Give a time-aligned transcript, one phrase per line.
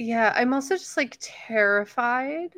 [0.00, 2.54] Yeah, I'm also just like terrified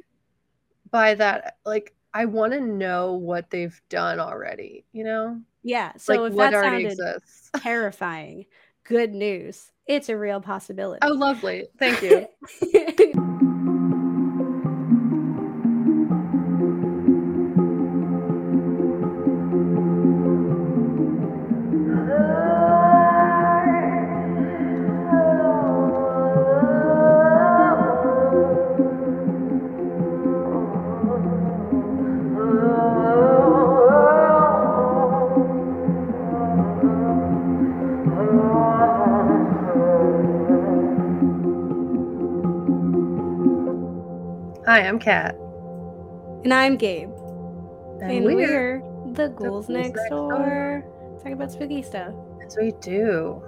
[0.92, 1.56] by that.
[1.66, 5.40] Like, I want to know what they've done already, you know?
[5.64, 5.92] Yeah.
[5.96, 7.50] So like if what that already sounded exists.
[7.58, 8.46] terrifying,
[8.84, 9.72] good news.
[9.86, 11.00] It's a real possibility.
[11.02, 11.66] Oh, lovely.
[11.80, 12.28] Thank you.
[44.72, 45.34] Hi, I'm Kat.
[46.44, 47.10] and I'm Gabe.
[48.00, 50.82] And, And we're, we're the ghouls Ghouls next Next door.
[51.18, 52.14] Talking about spooky stuff.
[52.42, 53.42] as we do,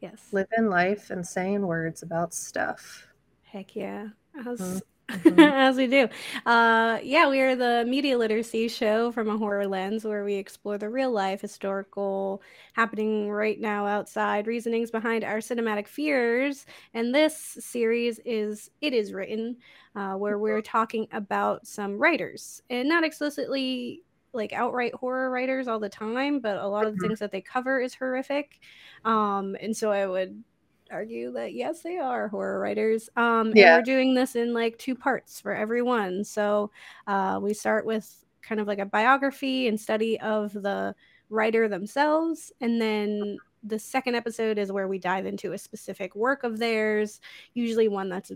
[0.00, 0.28] Yes.
[0.32, 3.06] living life and saying words about stuff.
[3.42, 4.06] Heck yeah.
[4.48, 5.52] As, Mhm.
[5.64, 6.08] as we do.
[6.46, 10.78] Uh, yeah, we are the media literacy show from a horror lens where we explore
[10.78, 12.42] the real life, historical,
[12.74, 16.66] happening right now outside, reasonings behind our cinematic fears.
[16.94, 19.56] And this series is It Is Written,
[19.94, 24.02] uh, where we're talking about some writers and not explicitly
[24.32, 27.08] like outright horror writers all the time, but a lot of the Mhm.
[27.08, 28.60] things that they cover is horrific.
[29.04, 30.44] Um, and so I would
[30.90, 33.08] argue that yes, they are horror writers.
[33.16, 33.76] Um, and Yeah.
[33.76, 36.24] we're doing this in like two parts for everyone.
[36.24, 36.70] So
[37.06, 40.94] uh, we start with kind of like a biography and study of the
[41.28, 46.44] writer themselves, and then the second episode is where we dive into a specific work
[46.44, 47.20] of theirs,
[47.54, 48.32] usually one that's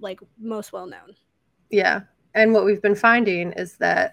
[0.00, 1.14] like most well known.
[1.70, 2.00] Yeah.
[2.34, 4.12] And what we've been finding is that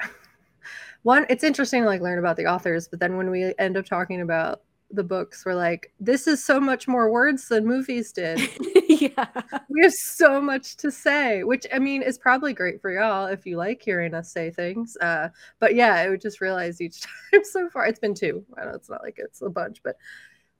[1.03, 3.86] one, it's interesting to like learn about the authors, but then when we end up
[3.86, 4.62] talking about
[4.94, 8.39] the books, we're like, this is so much more words than movies did.
[8.89, 9.25] yeah.
[9.70, 13.45] we have so much to say, which I mean is probably great for y'all if
[13.45, 14.97] you like hearing us say things.
[14.97, 17.86] Uh, but yeah, I would just realize each time so far.
[17.86, 18.46] It's been two.
[18.57, 19.96] I know it's not like it's a bunch, but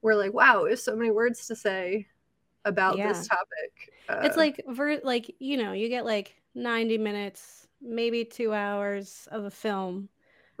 [0.00, 2.06] we're like, wow, there's so many words to say
[2.64, 3.92] about this topic.
[4.08, 9.26] Uh, it's like ver- like you know you get like 90 minutes maybe two hours
[9.30, 10.08] of a film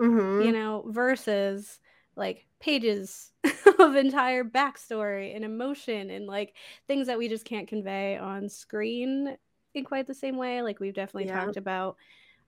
[0.00, 0.44] mhm.
[0.44, 1.78] you know versus
[2.16, 3.32] like pages
[3.80, 6.54] of entire backstory and emotion and like
[6.86, 9.36] things that we just can't convey on screen
[9.74, 11.44] in quite the same way like we've definitely Yeah.
[11.44, 11.96] talked about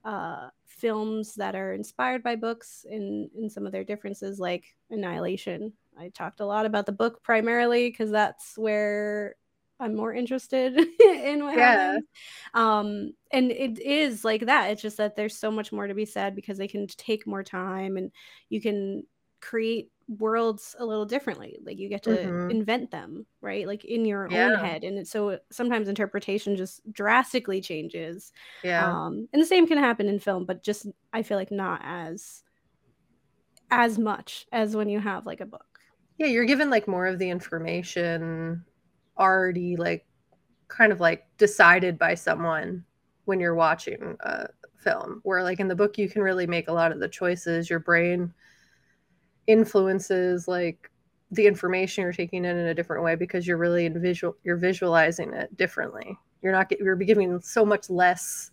[0.05, 5.73] uh films that are inspired by books in in some of their differences like annihilation
[5.99, 9.35] i talked a lot about the book primarily because that's where
[9.79, 11.75] i'm more interested in what Yeah.
[11.77, 12.05] happens
[12.53, 16.05] um and it is like that it's just that there's so much more to be
[16.05, 18.11] said because they can take more time and
[18.49, 19.03] you can
[19.41, 22.51] create worlds a little differently like you get to Mhm.
[22.51, 28.31] invent them right like in your own head and so sometimes interpretation just drastically changes
[28.63, 28.91] yeah.
[28.91, 32.43] um and the same can happen in film but just i feel like not as
[33.71, 35.79] as much as when you have like a book
[36.17, 38.63] yeah, you're given like more of the information
[39.17, 40.05] already like
[40.67, 42.85] kind of like decided by someone
[43.25, 46.73] when you're watching a film where like in the book you can really make a
[46.73, 48.33] lot of the choices your brain
[49.47, 50.89] influences like
[51.31, 54.57] the information you're taking in in a different way because you're really in visual you're
[54.57, 56.17] visualizing it differently.
[56.41, 58.51] You're not you're giving so much less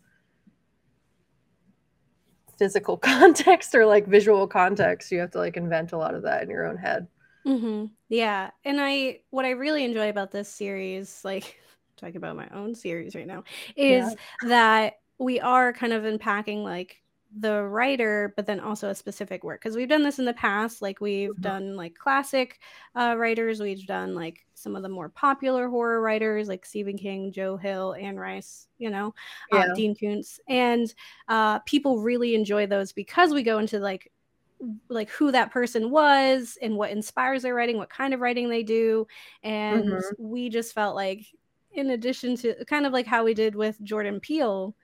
[2.59, 5.13] physical context or like visual context.
[5.13, 7.07] You have to like invent a lot of that in your own head.
[7.47, 7.87] Mm-hmm.
[8.09, 11.59] Yeah, and I what I really enjoy about this series, like
[11.97, 13.45] talking about my own series right now,
[13.77, 14.15] is
[14.47, 17.02] that we are kind of unpacking like
[17.39, 20.83] the writer, but then also a specific work because we've done this in the past.
[20.83, 21.43] Like we've Mhm.
[21.43, 22.61] done like classic
[22.95, 27.33] uh, writers, we've done like some of the more popular horror writers like Stephen King,
[27.33, 29.15] Joe Hill, Anne Rice, you know,
[29.51, 30.93] uh, Dean Koontz, and
[31.29, 34.11] uh, people really enjoy those because we go into like
[34.89, 38.63] like who that person was and what inspires their writing, what kind of writing they
[38.63, 39.07] do.
[39.43, 40.15] And Mhm.
[40.19, 41.27] we just felt like,
[41.73, 44.77] in addition to kind of like how we did with Jordan Peele,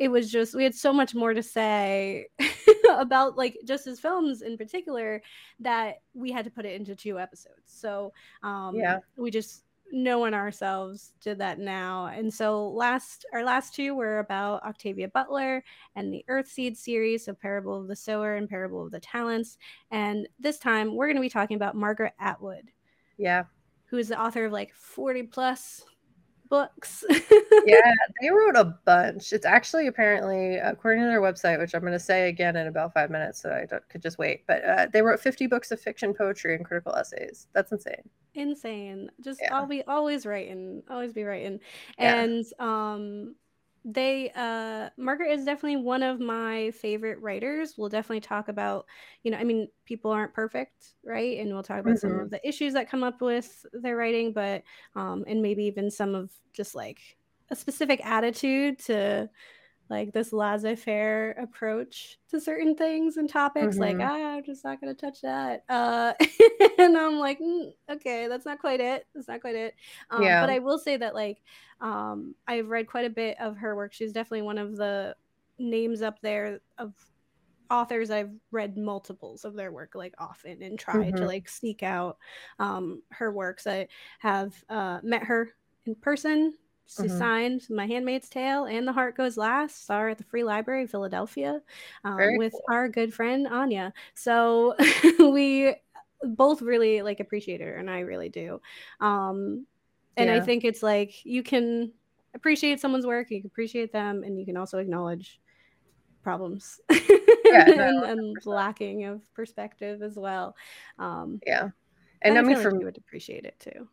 [0.00, 2.26] it was just, we had so much more to say
[2.90, 5.22] about like just his films in particular
[5.60, 7.66] that we had to put it into two episodes.
[7.66, 8.12] So
[8.42, 8.98] um, Yeah.
[9.16, 14.62] we just, knowing ourselves did that now and so last our last two were about
[14.62, 15.64] octavia butler
[15.96, 19.58] and the Earthseed series, so Parable of the Sower and Parable of the Talents.
[19.90, 22.70] And this time we're going to be talking about Margaret Atwood,
[23.18, 23.42] yeah
[23.86, 25.84] who is the author of like 40 plus
[26.50, 27.04] books.
[27.64, 29.32] yeah, they wrote a bunch.
[29.32, 32.92] It's actually apparently, according to their website, which I'm going to say again in about
[32.92, 34.46] five minutes, so I could just wait.
[34.46, 37.46] But uh, they wrote 50 books of fiction, poetry, and critical essays.
[37.54, 38.02] That's insane.
[38.34, 39.10] Insane.
[39.22, 39.54] Just yeah.
[39.54, 41.60] I'll be always writing, always be writing,
[41.98, 42.22] yeah.
[42.22, 43.34] and um,
[43.84, 48.84] they uh margaret is definitely one of my favorite writers we'll definitely talk about
[49.22, 52.08] you know i mean people aren't perfect right and we'll talk about mm-hmm.
[52.08, 54.62] some of the issues that come up with their writing but
[54.96, 56.98] um and maybe even some of just like
[57.50, 59.28] a specific attitude to
[59.90, 63.98] like this laissez-faire approach to certain things and topics mm-hmm.
[63.98, 66.12] like ah, i'm just not going to touch that uh,
[66.78, 69.74] and i'm like mm, okay that's not quite it that's not quite it
[70.10, 70.40] um, yeah.
[70.40, 71.42] but i will say that like
[71.80, 75.14] um, i've read quite a bit of her work she's definitely one of the
[75.58, 76.94] names up there of
[77.70, 81.16] authors i've read multiples of their work like often and try mm-hmm.
[81.16, 82.16] to like seek out
[82.58, 83.86] um, her works i
[84.20, 85.50] have uh, met her
[85.84, 86.54] in person
[86.96, 87.18] she mm-hmm.
[87.18, 89.90] signed My Handmaid's Tale and The Heart Goes Last.
[89.90, 91.60] are at the Free Library of Philadelphia
[92.04, 92.62] um, with cool.
[92.68, 93.92] our good friend Anya.
[94.14, 94.74] So
[95.18, 95.74] we
[96.22, 98.60] both really like appreciate her, and I really do.
[99.00, 99.66] Um,
[100.16, 100.36] and yeah.
[100.36, 101.92] I think it's like you can
[102.34, 105.40] appreciate someone's work, you can appreciate them, and you can also acknowledge
[106.22, 110.56] problems yeah, no, and, and, lacking of perspective as well.
[110.98, 111.68] Um, yeah,
[112.22, 113.88] and I, I mean, like you would appreciate it too.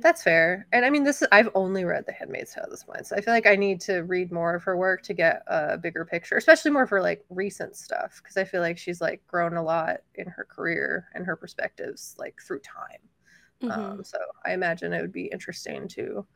[0.00, 0.66] That's fair.
[0.72, 3.06] And I mean, this is, I've only read The Handmaid's Tale at this point.
[3.06, 5.76] So I feel like I need to read more of her work to get a
[5.76, 8.20] bigger picture, especially more for like recent stuff.
[8.22, 12.14] Cause I feel like she's like grown a lot in her career and her perspectives
[12.18, 13.00] like through time.
[13.62, 13.80] Mm-hmm.
[13.80, 16.26] Um, so I imagine it would be interesting to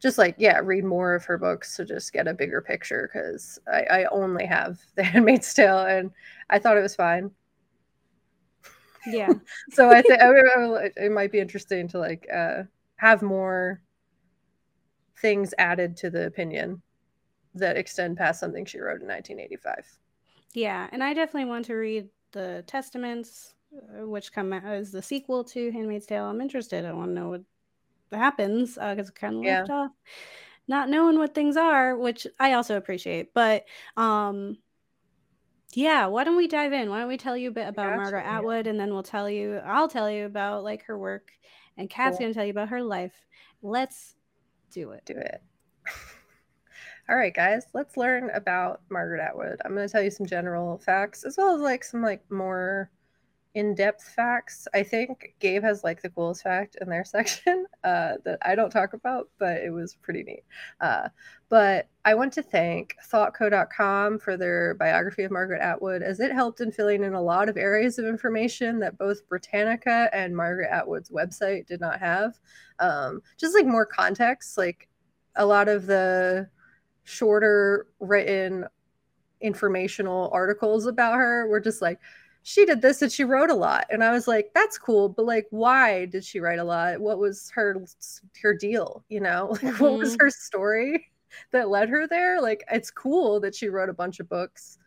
[0.00, 3.08] just like, yeah, read more of her books to just get a bigger picture.
[3.12, 6.10] Cause I, I only have The Handmaid's Tale and
[6.50, 7.30] I thought it was fine.
[9.06, 9.32] Yeah.
[9.70, 12.64] so I think it might be interesting to like uh,
[12.96, 13.80] have more
[15.18, 16.82] things added to the opinion
[17.54, 19.98] that extend past something she wrote in 1985.
[20.52, 25.44] Yeah, and I definitely want to read the Testaments, uh, which come as the sequel
[25.44, 26.24] to *Handmaid's Tale*.
[26.24, 26.84] I'm interested.
[26.84, 27.42] I want to know what
[28.12, 29.60] happens because uh, it kind of yeah.
[29.60, 29.90] left off
[30.66, 33.34] not knowing what things are, which I also appreciate.
[33.34, 33.64] But
[33.96, 34.58] um,
[35.76, 36.90] yeah, why don't we dive in?
[36.90, 37.96] Why don't we tell you a bit about gotcha.
[37.96, 41.30] Margaret Atwood and then we'll tell you I'll tell you about like her work
[41.76, 42.24] and Kat's cool.
[42.24, 43.14] going to tell you about her life.
[43.62, 44.16] Let's
[44.70, 45.02] do it.
[45.04, 45.42] Do it.
[47.08, 49.60] All right, guys, let's learn about Margaret Atwood.
[49.64, 52.90] I'm going to tell you some general facts as well as like some like more
[53.54, 54.66] in-depth facts.
[54.74, 58.70] I think Gabe has like the coolest fact in their section uh, that I don't
[58.70, 60.44] talk about, but it was pretty neat.
[60.80, 61.08] Uh,
[61.48, 66.60] but I want to thank thoughtco.com for their biography of Margaret Atwood, as it helped
[66.60, 71.10] in filling in a lot of areas of information that both Britannica and Margaret Atwood's
[71.10, 72.38] website did not have.
[72.80, 74.88] Um, just like more context, like
[75.36, 76.48] a lot of the
[77.04, 78.66] shorter written
[79.40, 82.00] informational articles about her were just like
[82.44, 83.86] she did this and she wrote a lot.
[83.90, 87.00] And i was like that's cool but like why did she write a lot?
[87.00, 87.84] What was her
[88.40, 89.48] her deal you know?
[89.50, 89.82] Like mm-hmm.
[89.82, 90.24] what was mm-hmm.
[90.24, 91.10] her story
[91.50, 92.40] that led her there?
[92.40, 94.78] Like it's cool that she wrote a bunch of books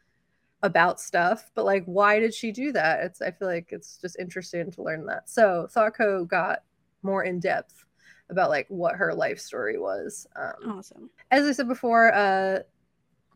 [0.63, 3.04] about stuff but like why did she do that?
[3.04, 5.30] It's i feel like it's just interesting to learn that.
[5.30, 6.63] So thoughtco got
[7.01, 7.86] more in depth
[8.30, 11.10] about like what her life story was um, awesome.
[11.31, 12.60] as i said before uh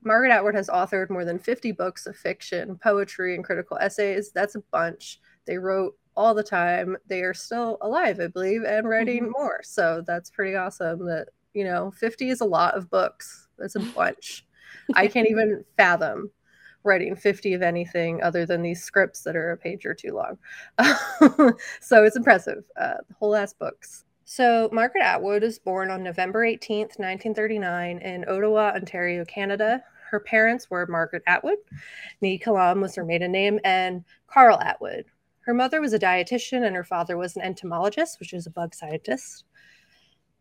[0.03, 4.31] Margaret Atwood has authored more than 50 books of fiction, poetry, and critical essays.
[4.31, 5.19] That's a bunch.
[5.45, 6.97] They wrote all the time.
[7.07, 9.31] They are still alive, I believe, and writing mm-hmm.
[9.31, 9.61] more.
[9.63, 13.47] So that's pretty awesome that, you know, 50 is a lot of books.
[13.57, 14.45] That's a bunch.
[14.95, 16.31] I can't even fathom
[16.83, 20.37] writing 50 of anything other than these scripts that are a page or two long.
[21.81, 22.63] so it's impressive.
[22.75, 24.05] Uh, whole ass books.
[24.25, 29.83] So, Margaret Atwood was born on November 18th, 1939, in Ottawa, Ontario, Canada.
[30.11, 31.57] Her parents were Margaret Atwood,
[32.19, 35.05] Nee Killam was her maiden name, and Carl Atwood.
[35.39, 38.75] Her mother was a dietitian and her father was an entomologist, which is a bug
[38.75, 39.45] scientist.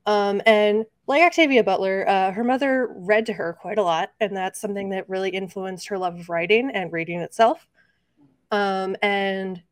[0.07, 4.37] Um, and like Octavia Butler, uh, her mother read to her quite a lot, and
[4.37, 7.69] that's something that really influenced her love of writing and reading itself.
[8.51, 9.63] Um, and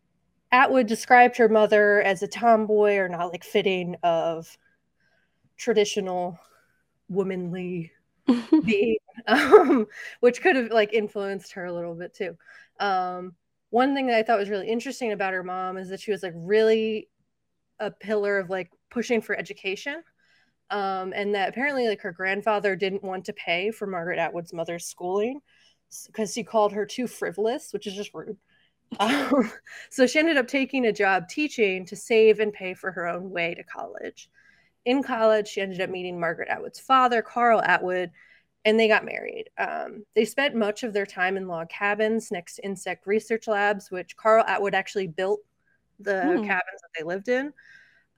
[0.52, 4.56] Atwood described her mother as a tomboy or not like fitting of
[5.56, 6.38] traditional
[7.08, 7.90] womanly
[9.26, 9.86] um,
[10.20, 12.36] which could have like influenced her a little bit too.
[12.80, 13.34] Um,
[13.70, 16.22] one thing that I thought was really interesting about her mom is that she was
[16.22, 17.08] like really
[17.80, 20.02] a pillar of like pushing for education.
[20.70, 24.84] Um, and that apparently like her grandfather didn't want to pay for Margaret Atwood's mother's
[24.84, 25.40] schooling
[26.06, 28.36] because he called her too frivolous, which is just rude.
[29.00, 29.52] Um,
[29.90, 33.28] so she ended up taking a job teaching to save and pay for her own
[33.28, 34.30] way to college.
[34.84, 38.10] In college, she ended up meeting Margaret Atwood's father, Carl Atwood,
[38.64, 39.50] and they got married.
[39.58, 43.90] Um, they spent much of their time in log cabins next to insect research labs,
[43.90, 45.40] which Carl Atwood actually built
[46.00, 46.44] the hmm.
[46.44, 47.52] cabins that they lived in.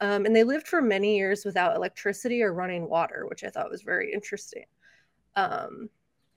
[0.01, 3.71] Um, and they lived for many years without electricity or running water, which I thought
[3.71, 4.65] was very interesting.
[5.37, 5.91] Um,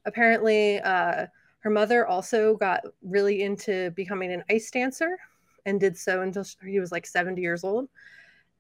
[0.06, 1.28] apparently, uh,
[1.60, 5.18] her mother also got really into becoming an ice dancer
[5.66, 7.88] and did so until he was like 70 years old.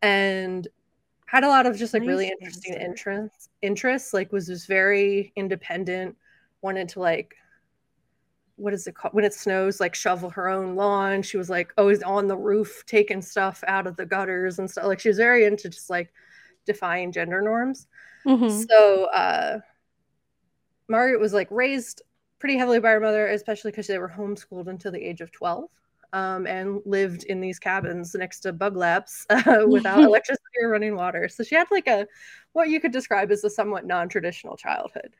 [0.01, 0.67] And
[1.25, 6.15] had a lot of just like really interesting interests interests like was just very independent
[6.61, 7.35] wanted to like
[8.55, 9.13] what is it called?
[9.13, 11.21] When it snows like shovel her own lawn.
[11.23, 14.85] She was like always on the roof taking stuff out of the gutters and stuff
[14.85, 16.13] like she was very into just like
[16.65, 17.87] defying gender norms.
[18.25, 18.61] Mm-hmm.
[18.69, 19.59] so uh
[20.87, 22.03] margaret was like raised
[22.39, 25.65] pretty heavily by her mother especially because they were homeschooled until the age of 12
[26.13, 31.27] um, and lived in these cabins next to bug laps uh, without electricity running water.
[31.27, 32.07] So she had like a
[32.53, 35.15] what you could describe as a somewhat non-traditional childhood.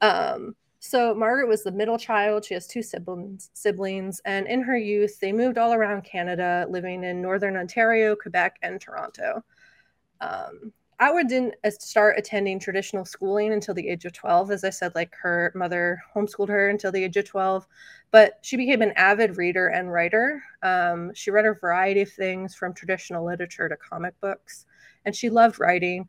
[0.00, 2.44] Um, so Margaret was the middle child.
[2.44, 7.04] She has two siblings, siblings, and in her youth, they moved all around Canada, living
[7.04, 9.44] in northern Ontario, Quebec, and Toronto.
[10.22, 14.50] Um, Atwood didn't start attending traditional schooling until the age of 12.
[14.50, 17.66] As I said, like her mother homeschooled her until the age of 12,
[18.10, 20.42] but she became an avid reader and writer.
[20.62, 24.66] Um, she read a variety of things from traditional literature to comic books,
[25.06, 26.06] and she loved writing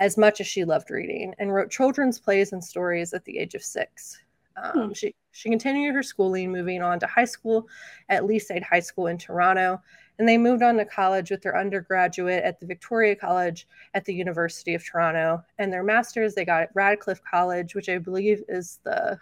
[0.00, 3.54] as much as she loved reading and wrote children's plays and stories at the age
[3.54, 4.18] of six.
[4.56, 4.92] Um, hmm.
[4.92, 7.68] She she continued her schooling, moving on to high school
[8.08, 9.80] at Leaside High School in Toronto,
[10.18, 14.14] and they moved on to college with their undergraduate at the Victoria College at the
[14.14, 18.78] University of Toronto, and their masters they got at Radcliffe College, which I believe is
[18.84, 19.18] the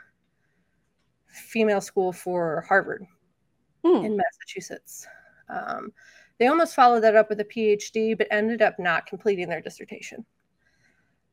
[1.28, 3.06] female school for Harvard
[3.84, 4.04] hmm.
[4.04, 5.06] in Massachusetts.
[5.48, 5.92] Um,
[6.38, 10.24] they almost followed that up with a PhD, but ended up not completing their dissertation.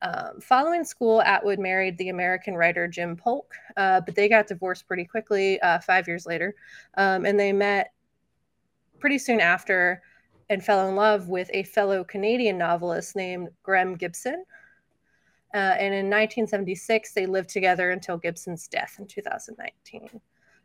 [0.02, 4.88] Um, following school, Atwood married the American writer Jim Polk, uh, but they got divorced
[4.88, 6.56] pretty quickly uh, five years later.
[6.98, 7.94] Um, and they met
[9.00, 10.02] pretty soon after
[10.50, 14.44] and fell in love with a fellow Canadian novelist named Graeme Gibson.
[15.54, 20.22] Uh, and in 1976, they lived together until Gibson's death in 2019.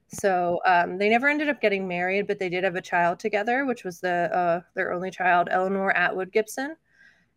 [0.08, 3.64] So um, they never ended up getting married, but they did have a child together,
[3.64, 6.76] which was the uh, their only child, Eleanor Atwood Gibson.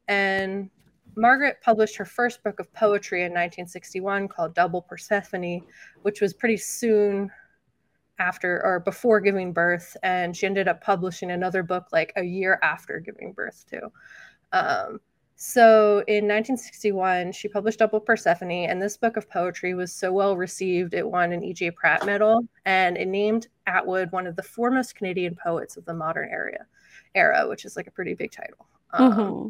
[0.07, 0.69] And
[1.15, 5.61] Margaret published her first book of poetry in 1961 called Double Persephone,
[6.01, 7.31] which was pretty soon
[8.19, 9.95] after or before giving birth.
[10.03, 13.91] And she ended up publishing another book like a year after giving birth, too.
[14.51, 14.99] Um,
[15.37, 20.37] so in 1961, she published Double Persephone, and this book of poetry was so well
[20.37, 21.71] received, it won an E.J.
[21.71, 26.29] Pratt Medal, and it named Atwood one of the foremost Canadian poets of the modern
[26.29, 26.65] era,
[27.15, 28.65] era which is like a pretty big title.
[28.93, 29.49] Um, mm-hmm.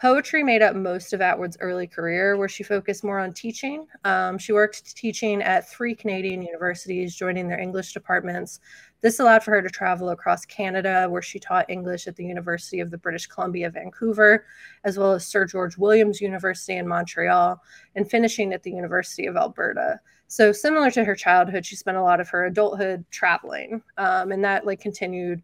[0.00, 3.86] Poetry made up most of Atwood's early career, where she focused more on teaching.
[4.04, 8.60] Um, she worked teaching at three Canadian universities, joining their English departments.
[9.02, 12.80] This allowed for her to travel across Canada, where she taught English at the University
[12.80, 14.46] of the British Columbia, Vancouver,
[14.84, 17.62] as well as Sir George Williams University in Montreal,
[17.94, 20.00] and finishing at the University of Alberta.
[20.28, 24.42] So, similar to her childhood, she spent a lot of her adulthood traveling, um, and
[24.44, 25.42] that like continued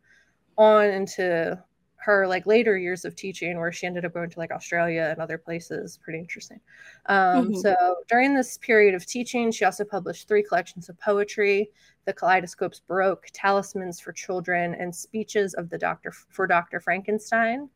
[0.57, 1.63] on into
[2.07, 5.21] her like later years of teaching where she ended up going to like australia and
[5.21, 6.61] other places pretty interesting.
[7.07, 7.55] Um, mm-hmm.
[7.55, 11.69] so during this period of teaching she also published three collections of poetry.
[12.05, 17.69] The kaleidoscopes baroque talismans for children and speeches of the doctor for dr frankenstein.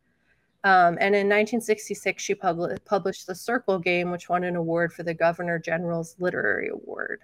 [0.63, 5.03] Um, and in 1966 she pub- published the circle game which won an award for
[5.03, 7.23] the governor general's literary award.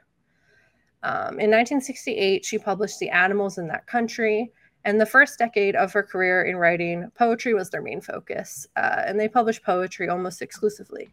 [1.05, 4.51] Um, in 1968 she published the animals in that country
[4.87, 9.03] and the first decade of her career in writing, poetry was their main focus, uh,
[9.05, 11.09] and they published poetry almost exclusively.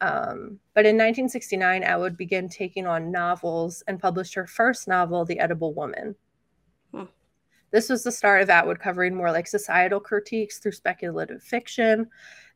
[0.00, 5.38] Um, but in 1969, Atwood began taking on novels and published her first novel, The
[5.38, 6.16] Edible Woman.
[6.92, 7.04] Hmm.
[7.70, 12.08] This was the start of Atwood covering more like societal critiques through speculative fiction.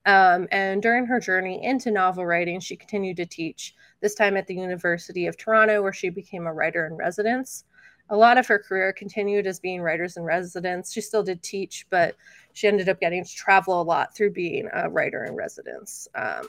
[0.07, 4.49] Um, and during her journey into novel writing, she continued to teach, this time at
[4.49, 7.63] the University of Toronto, where she became a writer in residence
[8.11, 10.93] a lot of her career continued as being writers in residence.
[10.93, 12.17] She still did teach, but
[12.53, 16.09] she ended up getting to travel a lot through being a writer in residence.
[16.15, 16.49] Um,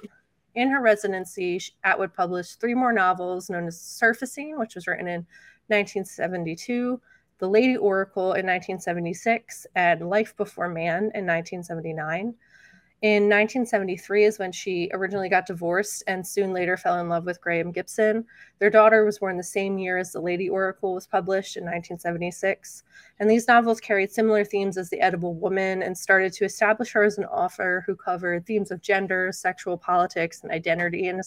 [0.55, 5.25] in her residency, Atwood published three more novels known as Surfacing, which was written in
[5.67, 6.99] 1972,
[7.37, 12.33] The Lady Oracle in 1976, and Life Before Man in 1979.
[13.01, 17.39] In 1973 is when she originally got divorced and soon later fell in love with
[17.39, 18.25] Graeme Gibson.
[18.59, 22.83] Their daughter was born the same year as The Lady Oracle was published in 1976.
[23.19, 27.03] And these novels carried similar themes as The Edible Woman and started to establish her
[27.03, 31.21] as an author who covered themes of gender, sexual politics, and identity and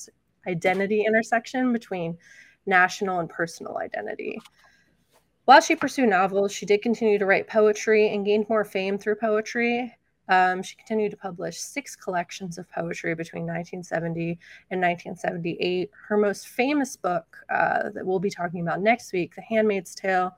[0.46, 2.18] identity intersection between
[2.66, 4.38] national and personal identity.
[5.46, 9.16] While she pursued novels, she did continue to write poetry and gained more fame through
[9.16, 9.96] poetry.
[10.28, 14.38] Um, she continued to publish six collections of poetry between 1970
[14.70, 15.90] and 1978.
[16.08, 20.36] Her most famous book, uh, that we'll be talking about next week, The Handmaid's Tale,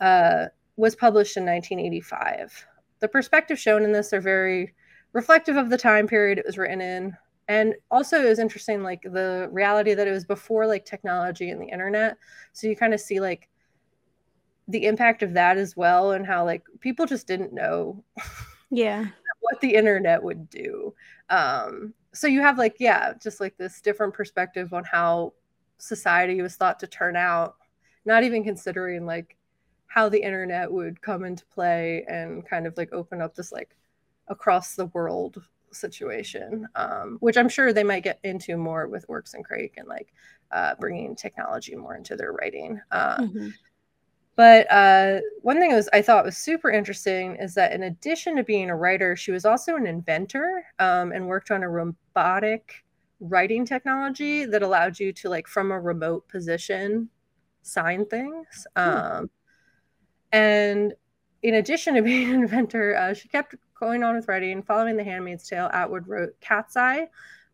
[0.00, 0.46] uh,
[0.76, 2.66] was published in 1985.
[3.00, 4.74] The perspectives shown in this are very
[5.12, 7.16] reflective of the time period it was written in.
[7.48, 11.60] And also, it was interesting, like the reality that it was before like technology and
[11.60, 12.16] the internet.
[12.52, 13.48] So you kind of see like
[14.68, 18.04] the impact of that as well, and how like people just didn't know.
[18.70, 19.06] Yeah.
[19.40, 20.94] what the internet would do.
[21.30, 25.34] Um, so you have like, yeah, just like this different perspective on how
[25.78, 27.56] society was thought to turn out,
[28.04, 29.36] not even considering like
[29.86, 33.76] how the internet would come into play and kind of like open up this like
[34.28, 39.34] across the world situation, um, which I'm sure they might get into more with Oryx
[39.34, 40.12] and Crake and like
[40.50, 42.80] uh, bringing technology more into their writing.
[42.90, 43.48] Uh, mm-hmm.
[44.38, 48.44] But uh, one thing was I thought was super interesting is that in addition to
[48.44, 52.84] being a writer, she was also an inventor um, and worked on a robotic
[53.18, 57.08] writing technology that allowed you to like from a remote position
[57.62, 58.64] sign things.
[58.76, 58.80] Hmm.
[58.80, 59.30] Um,
[60.30, 60.94] and
[61.42, 64.62] in addition to being an inventor, uh, she kept going on with writing.
[64.62, 67.08] Following The Handmaid's Tale, Atwood wrote Cat's Eye,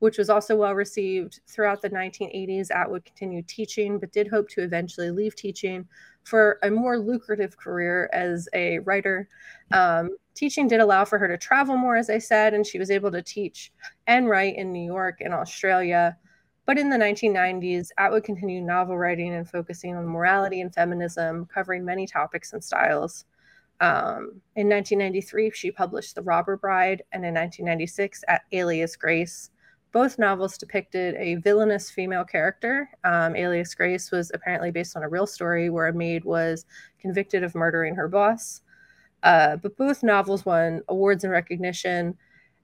[0.04, 2.70] which was also well received throughout the 1980s.
[2.70, 5.88] Atwood continued teaching, but did hope to eventually leave teaching
[6.25, 9.26] for a more lucrative career as a writer.
[9.73, 12.90] Um, teaching did allow for her to travel more, as I said, and she was
[12.90, 13.73] able to teach
[14.06, 16.18] and write in New York and Australia.
[16.66, 21.82] But in the 1990s, Atwood continued novel writing and focusing on morality and feminism, covering
[21.82, 23.25] many topics and styles.
[23.80, 29.49] Um, in 1993, she published The Robber Bride, and in 1996, at Alias Grace,
[29.94, 32.90] both novels depicted a villainous female character.
[33.04, 36.66] Um, Alias Grace was apparently based on a real story where a maid was
[36.98, 38.62] convicted of murdering her boss.
[39.22, 42.18] Uh, but both novels won awards and recognition.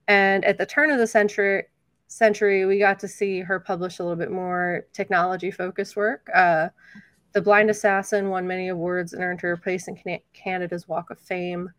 [0.09, 1.63] And at the turn of the century,
[2.07, 6.29] century, we got to see her publish a little bit more technology focused work.
[6.35, 6.67] Uh,
[7.31, 9.97] the Blind Assassin won many awards and earned her place in
[10.33, 11.69] Canada's Walk of Fame.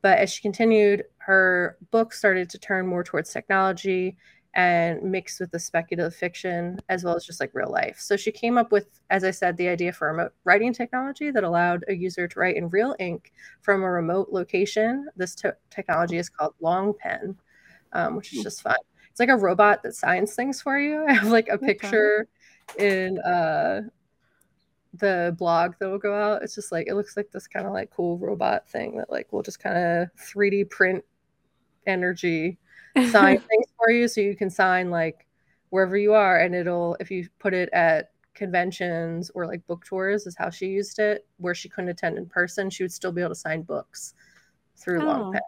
[0.00, 4.16] But as she continued, her books started to turn more towards technology
[4.54, 7.98] and mixed with the speculative fiction as well as just like real life.
[7.98, 11.44] So she came up with, as I said, the idea for remote writing technology that
[11.44, 15.08] allowed a user to write in real ink from a remote location.
[15.16, 17.36] This te- technology is called Long Pen,
[17.92, 18.44] um, which is hmm.
[18.44, 18.76] just fun.
[19.10, 21.04] It's like a robot that signs things for you.
[21.08, 22.28] I have like a picture
[22.78, 23.82] in uh,
[24.94, 26.42] the blog that will go out.
[26.42, 29.32] It's just like it looks like this kind of like cool robot thing that like
[29.32, 31.04] will just kind of 3D print
[31.86, 32.58] energy
[33.10, 35.26] sign things for you so you can sign like
[35.70, 40.26] wherever you are and it'll if you put it at conventions or like book tours
[40.26, 43.20] is how she used it where she couldn't attend in person she would still be
[43.20, 44.14] able to sign books
[44.76, 45.06] through oh.
[45.06, 45.38] long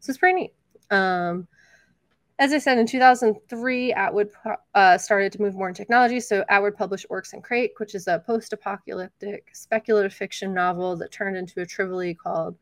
[0.00, 0.52] so it's pretty neat
[0.90, 1.46] um
[2.40, 4.30] as I said, in 2003, Atwood
[4.74, 6.20] uh, started to move more in technology.
[6.20, 11.36] So Atwood published Oryx and Crake, which is a post-apocalyptic speculative fiction novel that turned
[11.36, 12.56] into a trilogy called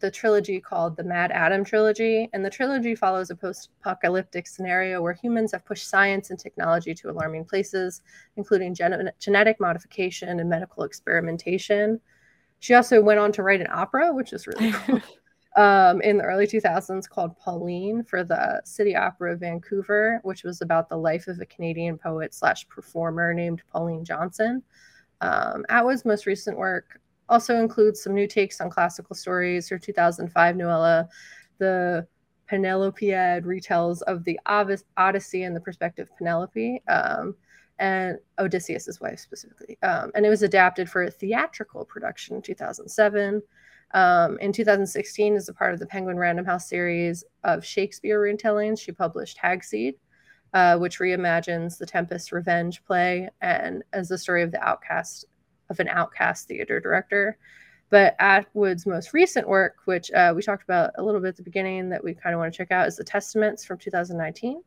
[0.00, 5.52] the trilogy called the MaddAddam trilogy, and the trilogy follows a post-apocalyptic scenario where humans
[5.52, 8.02] have pushed science and technology to alarming places,
[8.36, 12.00] including gen- genetic modification and medical experimentation.
[12.60, 15.00] She also went on to write an opera, which is really cool.
[15.56, 20.62] um, in the early 2000s called Pauline for the City Opera of Vancouver, which was
[20.62, 24.62] about the life of a Canadian poet slash performer named Pauline Johnson.
[25.20, 29.68] Um, Atwood's most recent work also includes some new takes on classical stories.
[29.68, 31.08] Her 2005 novella,
[31.58, 32.06] The
[32.50, 37.34] Penelopiad, retells of the Odyssey and the perspective Penelope um,
[37.78, 39.78] and Odysseus's wife specifically.
[39.82, 43.42] Um, and it was adapted for a theatrical production in 2007.
[43.94, 48.80] Um, in 2016, as a part of the Penguin Random House series of Shakespeare retellings,
[48.80, 49.94] she published Hagseed,
[50.52, 55.24] uh, which reimagines the Tempest Revenge play and as the story of the outcast
[55.70, 57.38] of an outcast theater director.
[57.90, 61.42] But Atwood's most recent work, which uh, we talked about a little bit at the
[61.42, 64.62] beginning, that we kind of want to check out, is The Testaments from 2019,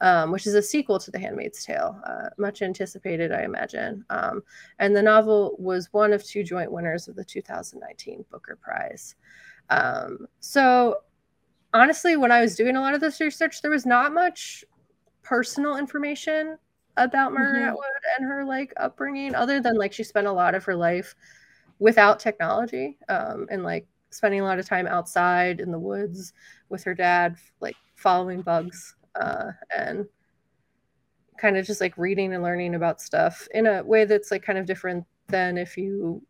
[0.00, 4.04] um, which is a sequel to The Handmaid's Tale, uh, much anticipated, I imagine.
[4.10, 4.42] Um,
[4.80, 9.14] and the novel was one of two joint winners of the 2019 Booker Prize.
[9.70, 10.98] Um, so
[11.72, 14.64] honestly, when I was doing a lot of this research, there was not much
[15.22, 16.58] personal information
[16.96, 17.68] about Murder Mhm.
[17.68, 17.84] Atwood
[18.18, 21.14] and her like upbringing, other than like she spent a lot of her life
[21.78, 26.32] without technology um, and like spending a lot of time outside in the woods
[26.68, 30.06] with her dad, like following bugs uh, and
[31.36, 34.58] kind of just like reading and learning about stuff in a way that's like kind
[34.58, 36.22] of different than if you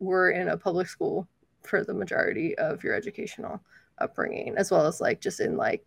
[0.00, 1.28] were in a public school
[1.62, 3.60] for the majority of your educational
[3.98, 5.84] upbringing, as well as like just in like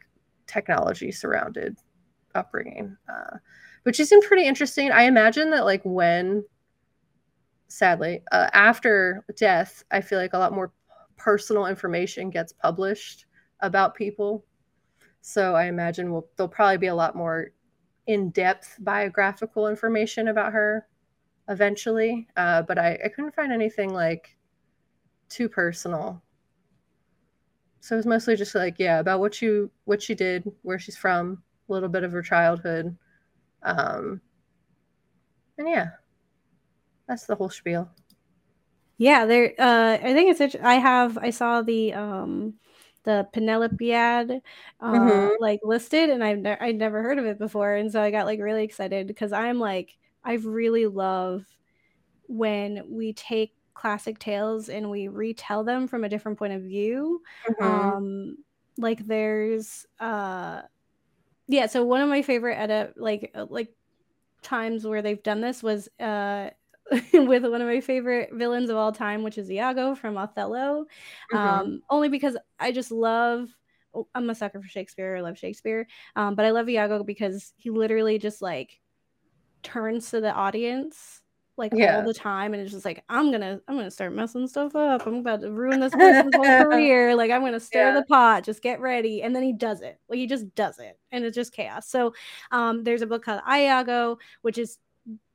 [0.48, 1.78] technology surrounded
[2.36, 2.96] upbringing.
[3.10, 3.38] Uh,
[3.84, 4.92] but she seemed pretty interesting.
[4.92, 6.44] I imagine that like when,
[7.68, 10.72] sadly, uh, after death, I feel like a lot more
[11.18, 13.26] personal information gets published
[13.60, 14.46] about people.
[15.22, 17.52] So I imagine we'll, there'll probably be a lot more
[18.08, 20.88] in-depth biographical information about her
[21.48, 22.28] eventually.
[22.36, 24.36] Uh, but I, I couldn't find anything like
[25.30, 26.22] too personal.
[27.80, 30.96] So it was mostly just like, yeah, about what you what she did, where she's
[30.96, 32.96] from, a little bit of her childhood.
[33.64, 34.22] Um,
[35.58, 35.92] and yeah,
[37.08, 37.90] that's the whole spiel.
[38.98, 39.54] Yeah, there.
[39.60, 40.56] Uh, I think it's.
[40.56, 41.18] I have.
[41.18, 42.56] I saw the um,
[43.04, 44.42] the Penelopiad,
[44.80, 45.38] uh, Mhm.
[45.40, 48.26] like listed, and I've ne- I'd never heard of it before, and so I got
[48.26, 51.46] like really excited because I'm like I really love
[52.28, 57.22] when we take classic tales and we retell them from a different point of view.
[57.50, 57.94] Mhm.
[57.94, 58.38] Um,
[58.78, 60.64] like there's uh,
[61.48, 61.68] yeah.
[61.68, 63.70] So one of my favorite edit like uh, like
[64.42, 66.50] times where they've done this was uh
[67.14, 70.86] with one of my favorite villains of all time, which is Iago from Othello.
[71.34, 71.38] Mhm.
[71.40, 73.50] Um, only because I just love.
[73.96, 75.16] oh, I'm a sucker for Shakespeare.
[75.18, 78.80] I love Shakespeare, um, but I love Iago because he literally just like
[79.64, 81.23] turns to the audience
[81.58, 81.98] like Yeah.
[81.98, 85.06] all the time, and it's just like I'm gonna I'm gonna start messing stuff up.
[85.06, 87.16] I'm about to ruin this person's whole career.
[87.16, 88.00] Like I'm gonna stir Yeah.
[88.00, 88.44] the pot.
[88.44, 90.00] Just get ready, and then he does it.
[90.10, 91.88] Like he just does it, and it's just chaos.
[91.88, 92.14] So
[92.52, 94.80] um, there's a book called Iago, which is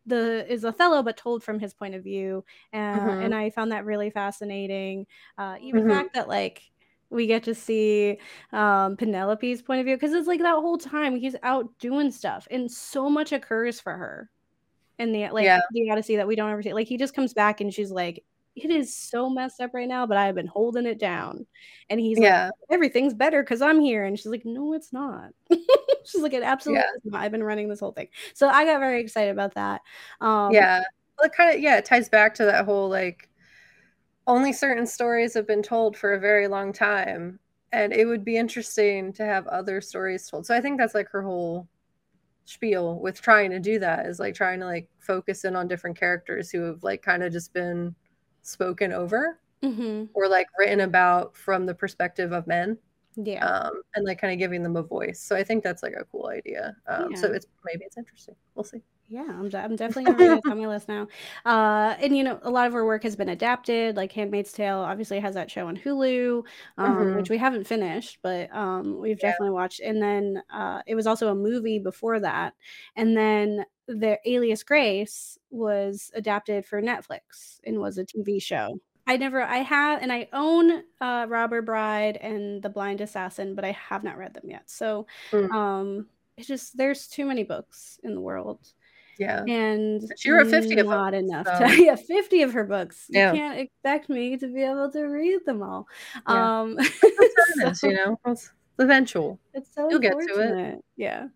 [0.07, 3.23] the is Othello, but told from his point of view, uh, Mhm.
[3.23, 5.07] and I found that really fascinating.
[5.37, 5.89] Uh, even Mhm.
[5.89, 6.63] the fact that like
[7.11, 8.19] we get to see
[8.53, 12.49] um, Penelope's point of view because it's like that whole time he's out doing stuff,
[12.51, 14.31] and so much occurs for her
[14.99, 15.61] in the like Yeah.
[15.73, 16.73] the Odyssey that we don't ever see.
[16.73, 18.25] Like he just comes back and she's like,
[18.57, 21.47] "It is so messed up right now, but I've been holding it down,"
[21.91, 22.51] and he's like, Yeah.
[22.71, 25.31] "Everything's better because I'm here," and she's like, "No, it's not."
[26.05, 26.97] she's like, "It absolutely Yeah.
[26.97, 27.23] is not.
[27.23, 29.83] I've been running this whole thing." So I got very excited about that.
[30.21, 30.83] Um, Yeah.
[31.19, 33.29] Well, it kind of yeah, it ties back to that whole like
[34.27, 37.39] only certain stories have been told for a very long time,
[37.73, 40.47] and it would be interesting to have other stories told.
[40.47, 41.67] So I think that's like her whole
[42.49, 45.99] spiel with trying to do that is like trying to like focus in on different
[45.99, 47.95] characters who have like kind of just been
[48.43, 50.09] spoken over mhm.
[50.15, 52.79] or like written about from the perspective of men
[53.17, 53.45] Yeah.
[53.47, 55.21] um, and like kind of giving them a voice.
[55.21, 56.75] So I think that's like a cool idea.
[56.87, 58.35] Um, So it's maybe it's interesting.
[58.55, 58.83] We'll see.
[59.11, 61.09] Yeah, I'm, de- I'm definitely gonna write it on my list now.
[61.47, 63.97] Uh, and you know, a lot of her work has been adapted.
[63.97, 66.45] Like *Handmaid's Tale* obviously has that show on Hulu,
[66.77, 67.17] um, Mhm.
[67.17, 69.31] which we haven't finished, but um, we've Yeah.
[69.31, 69.81] definitely watched.
[69.81, 72.55] And then uh, it was also a movie before that.
[72.97, 78.79] And then the *Alias Grace* was adapted for Netflix and was a TV show.
[79.07, 83.65] I never, I have, and I own uh, *Robber Bride* and *The Blind Assassin*, but
[83.65, 84.69] I have not read them yet.
[84.69, 85.51] So Mm.
[85.51, 88.73] um, it's just there's too many books in the world
[89.19, 89.43] Yeah.
[89.49, 93.33] and She wrote 50 of them, enough so- to yeah 50 of her books Yeah.
[93.33, 95.87] you can't expect me to be able to read them all
[96.29, 96.61] Yeah.
[96.61, 96.79] um
[97.75, 99.41] so you know, it's eventual.
[99.55, 100.85] it's so You'll get to it.
[100.97, 101.27] yeah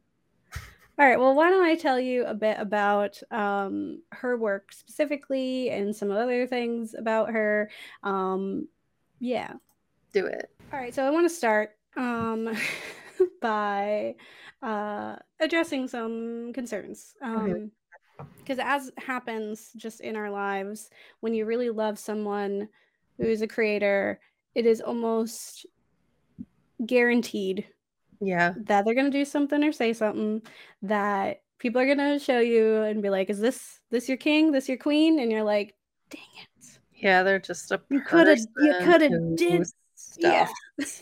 [0.99, 5.71] all right well why don't i tell you a bit about um her work specifically
[5.71, 7.69] and some other things about her
[8.05, 8.69] um
[9.19, 9.55] yeah
[10.13, 10.51] Do it.
[10.73, 12.49] all right, so I want to start um,
[13.43, 14.15] by
[14.63, 17.15] uh, addressing some concerns.
[18.39, 22.69] Because as happens just in our lives, when you really love someone
[23.19, 24.21] who is a creator,
[24.55, 25.67] it is almost
[26.85, 27.67] guaranteed
[28.21, 28.55] Yeah.
[28.57, 30.43] that they're going to do something or say something
[30.83, 34.53] that people are going to show you and be like, "Is this this your king?
[34.53, 35.75] This your queen?" And you're like,
[36.11, 40.51] "Dang it." Yeah, they're just a You coulda- you person coulda did- stuff.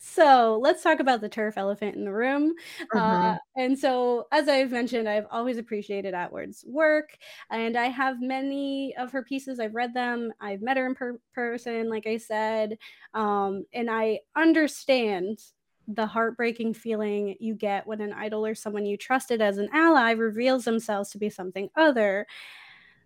[0.00, 2.54] so let's talk about the TERF elephant in the room.
[2.94, 3.38] Uh, Mhm.
[3.56, 7.16] and so, as I've mentioned, I've always appreciated Atwood's work,
[7.50, 9.60] and I have many of her pieces.
[9.60, 10.32] I've read them.
[10.40, 12.78] I've met her in per- person, like I said,
[13.14, 15.40] um, and I understand
[15.86, 20.12] the heartbreaking feeling you get when an idol or someone you trusted as an ally
[20.12, 22.26] reveals themselves to be something other.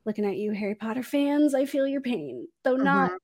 [0.04, 3.18] Looking at you, Harry Potter fans, I feel your pain, though not Mhm.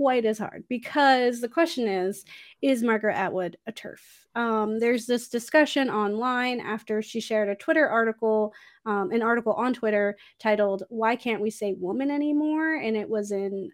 [0.00, 2.24] Quite as hard because the question is
[2.62, 4.00] is Margaret Atwood a TERF?
[4.34, 8.54] Um, there's this discussion online after she shared a Twitter article,
[8.86, 13.30] um, an article on Twitter titled "Why Can't We Say Woman Anymore?" and it was
[13.30, 13.72] in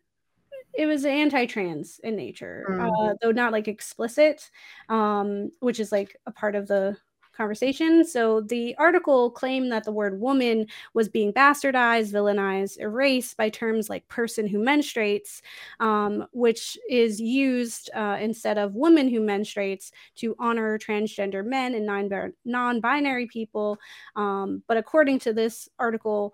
[0.75, 2.91] it was anti-trans in nature, mm.
[2.91, 4.51] uh, though not like explicit,
[4.89, 6.97] um, which is like a part of the
[7.37, 8.05] conversation.
[8.05, 13.91] So the article claimed that the word woman was being bastardized, villainized, erased by terms
[13.91, 15.41] like person who menstruates,
[15.81, 22.33] um, which is used uh, instead of woman who menstruates to honor transgender men and
[22.45, 23.79] non binary people.
[24.17, 26.33] Um, but according to this article,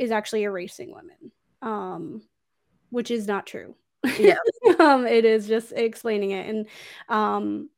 [0.00, 2.22] is actually erasing women, um,
[2.88, 3.76] which is not true.
[4.18, 4.38] Yeah.
[4.80, 6.48] um, it is just explaining it.
[6.48, 6.66] And
[7.10, 7.68] um,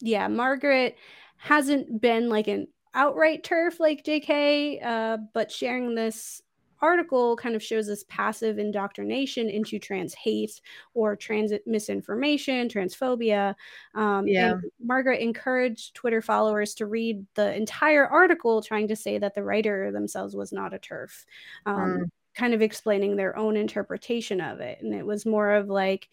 [0.00, 0.96] yeah, Margaret
[1.40, 6.42] hasn't been like an outright TERF like JK, uh, but sharing this
[6.82, 10.60] article kind of shows this passive indoctrination into trans hate
[10.94, 13.54] or trans misinformation, transphobia.
[13.94, 14.54] Um, yeah.
[14.82, 19.90] Margaret encouraged Twitter followers to read the entire article, trying to say that the writer
[19.92, 21.24] themselves was not a TERF.
[21.66, 22.04] um, mm.
[22.34, 24.78] kind of explaining their own interpretation of it.
[24.82, 26.08] And it was more of like,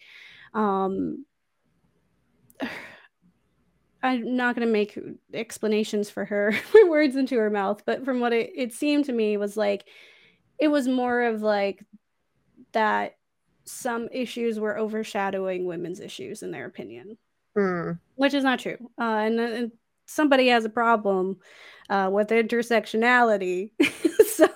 [0.54, 1.24] um,
[4.02, 4.98] I'm not going to make
[5.34, 6.54] explanations for her
[6.88, 9.86] words into her mouth, but from what it, it seemed to me was like
[10.58, 11.84] it was more of like
[12.72, 13.16] that
[13.64, 17.18] some issues were overshadowing women's issues in their opinion,
[17.56, 17.98] mm.
[18.16, 18.78] which is not true.
[18.98, 19.72] Uh, and, and,
[20.10, 21.36] somebody has a problem
[21.90, 23.72] uh, with intersectionality.
[24.26, 24.48] so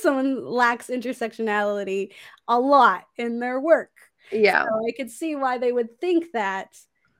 [0.00, 2.12] someone lacks intersectionality
[2.48, 3.90] a lot in their work.
[4.32, 4.64] Yeah.
[4.64, 6.74] So I could see why they would think that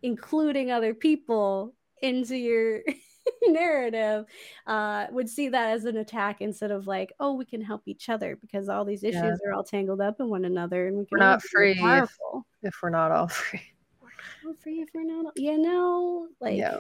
[0.06, 2.82] including other people into your
[3.48, 4.24] narrative
[4.68, 8.08] uh, would see that as an attack instead of like, oh, we can help each
[8.08, 9.48] other because all these issues yeah.
[9.50, 12.16] are all tangled up in one another and we can we're not free if,
[12.62, 13.60] if, we're not all free.
[14.00, 14.08] We're
[14.50, 16.56] not free if we're not, you know, like.
[16.56, 16.76] Yeah.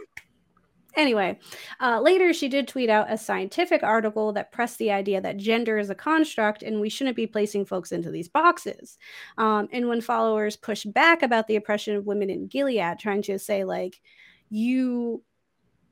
[0.96, 1.38] Anyway,
[1.80, 5.78] uh, later she did tweet out a scientific article that pressed the idea that gender
[5.78, 8.98] is a construct and we shouldn't be placing folks into these boxes.
[9.36, 13.38] Um, and when followers pushed back about the oppression of women in Gilead, trying to
[13.38, 14.00] say, like,
[14.48, 15.22] you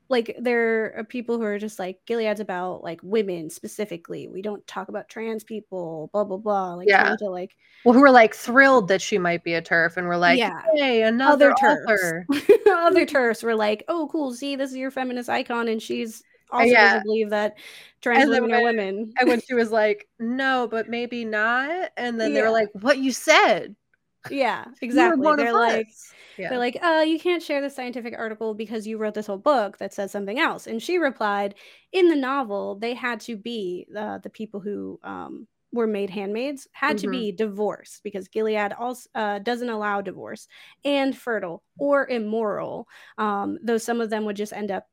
[0.09, 4.27] like there are people who are just like Gilead's about like women specifically.
[4.27, 6.75] We don't talk about trans people, blah blah blah.
[6.75, 7.15] Like yeah.
[7.17, 10.17] to like well who are like thrilled that she might be a TERF, and we're
[10.17, 10.61] like, yeah.
[10.75, 12.67] hey, another Other TERFs.
[12.69, 16.57] Other TERFs were like, oh cool, see, this is your feminist icon, and she's uh,
[16.57, 17.01] also yeah.
[17.03, 17.57] believe that
[18.01, 19.13] trans women when, are women.
[19.19, 22.35] and when she was like, no, but maybe not, and then yeah.
[22.35, 23.75] they were like, what you said.
[24.29, 25.35] Yeah, exactly.
[25.35, 26.13] They're like, us.
[26.37, 26.49] Yeah.
[26.49, 29.77] They're like, uh, you can't share the scientific article because you wrote this whole book
[29.77, 30.67] that says something else.
[30.67, 31.55] And she replied,
[31.91, 36.67] in the novel, they had to be uh, the people who um, were made handmaids
[36.71, 37.05] had mm-hmm.
[37.05, 40.47] to be divorced because Gilead also uh, doesn't allow divorce
[40.83, 42.87] and fertile or immoral.
[43.17, 44.87] Um, though some of them would just end up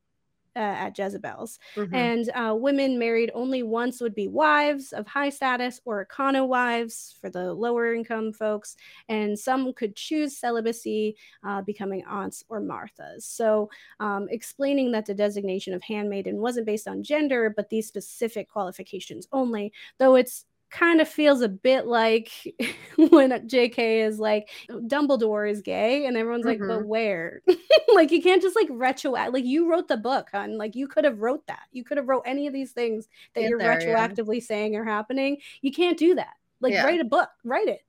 [0.57, 1.59] uh, at Jezebel's.
[1.77, 1.95] Mm-hmm.
[1.95, 7.31] And uh, women married only once would be wives of high status or Econowives for
[7.31, 8.77] the lower income folks.
[9.09, 13.23] And some could choose celibacy, uh, becoming aunts or Marthas.
[13.23, 18.51] So, um, explaining that the designation of handmaiden wasn't based on gender, but these specific
[18.51, 22.31] qualifications only, though it's kind of feels a bit like
[22.97, 26.63] when JK is like Dumbledore is gay and everyone's mm-hmm.
[26.63, 26.89] like but mm-hmm.
[26.89, 27.43] where?
[27.95, 30.57] Like you can't just like retro like you wrote the book hun.
[30.57, 31.65] Like you could have wrote that.
[31.73, 34.47] You could have wrote any of these things that Get you're there, retroactively yeah.
[34.47, 35.37] saying are happening.
[35.61, 36.33] You can't do that.
[36.63, 36.85] Like yeah.
[36.85, 37.29] write a book.
[37.45, 37.81] Write it.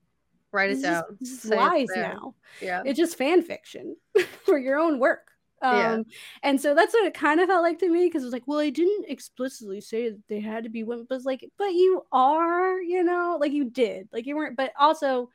[0.51, 1.03] Write it down.
[1.21, 2.35] just, just lies now.
[2.61, 2.83] Yeah.
[2.85, 3.95] It's just fan fiction
[4.45, 5.32] for your own work
[5.63, 5.97] um, yeah.
[6.43, 8.47] and so that's what it kind of felt like to me because it was like,
[8.47, 12.03] well, I didn't explicitly say that they had to be women, but like, but you
[12.11, 15.29] are, you know, like you did, like you weren't, but also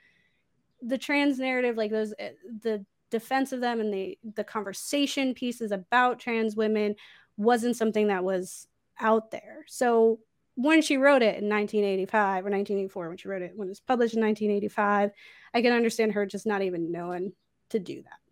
[0.83, 5.73] the trans narrative, like those, eh, the defense of them and the the conversation pieces
[5.73, 6.95] about trans women
[7.39, 8.67] wasn't something that was
[9.01, 9.65] out there.
[9.67, 10.19] So
[10.57, 13.81] when she wrote it in 1985 or 1984, when she wrote it, when it was
[13.81, 15.11] published in 1985,
[15.55, 17.33] I can understand her just not even knowing
[17.71, 18.28] to do that.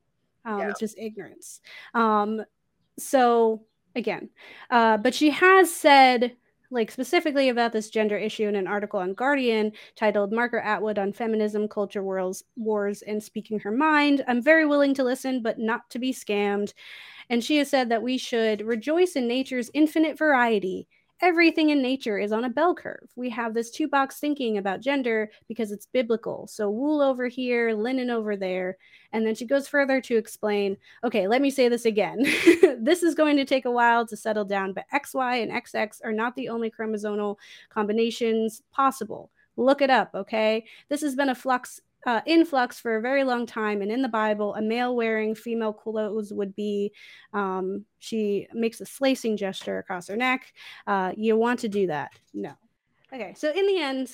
[0.47, 0.71] Um, yeah.
[0.71, 1.61] It's just ignorance.
[1.93, 2.43] Um,
[2.99, 3.63] so
[3.95, 4.31] again,
[4.71, 6.37] uh, but she has said
[6.71, 11.13] like specifically about this gender issue in an article on Guardian titled Margaret Atwood on
[11.13, 14.25] Feminism, Culture Wars, Wars and Speaking Her Mind.
[14.27, 16.73] I'm very willing to listen, but not to be scammed.
[17.31, 20.89] And she has said that we should rejoice in nature's infinite variety
[21.21, 23.09] everything in nature is on a bell curve.
[23.17, 26.47] We have this two box thinking about gender because it's biblical.
[26.47, 28.77] So wool over here, linen over there.
[29.13, 32.23] And then she goes further to explain okay, let me say this again.
[32.79, 36.13] this is going to take a while to settle down, but XY and XX are
[36.13, 37.37] not the only chromosomal
[37.71, 39.31] combinations possible.
[39.57, 40.67] Look it up, okay?
[40.91, 43.83] This has been a flux uh, influx for a very long time.
[43.83, 46.93] And in the Bible, a male wearing female clothes would be,
[47.33, 50.53] um, she makes a slicing gesture across her neck.
[50.87, 52.13] Uh, you want to do that?
[52.33, 52.53] No.
[53.13, 53.35] Okay.
[53.37, 54.11] So in the end,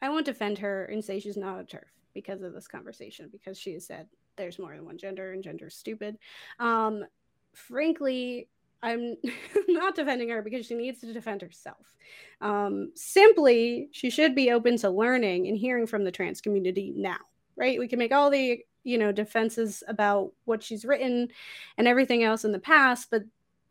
[0.00, 3.58] I won't defend her and say she's not a TERF because of this conversation, because
[3.58, 6.18] she has said there's more than one gender and gender is stupid.
[6.58, 7.04] Um,
[7.52, 8.48] frankly,
[8.82, 9.16] I'm
[9.68, 11.94] not defending her because she needs to defend herself.
[12.40, 17.18] Um, simply, she should be open to learning and hearing from the trans community now,
[17.56, 17.78] right?
[17.78, 21.28] We can make all the you know defenses about what she's written
[21.78, 23.22] and everything else in the past, but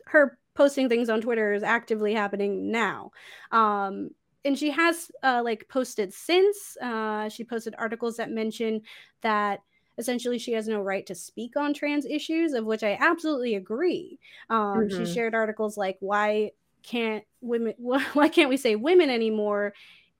[0.06, 3.12] her posting things on Twitter is actively happening now.
[3.52, 4.12] Um,
[4.44, 6.78] and she has uh, like posted since.
[6.82, 8.82] Uh, she posted articles that mention
[9.22, 9.62] that
[9.98, 14.18] essentially she has no right to speak on trans issues of which i absolutely agree
[14.50, 15.04] um, mm-hmm.
[15.04, 16.50] she shared articles like why
[16.82, 19.74] can't women why can't we say women anymore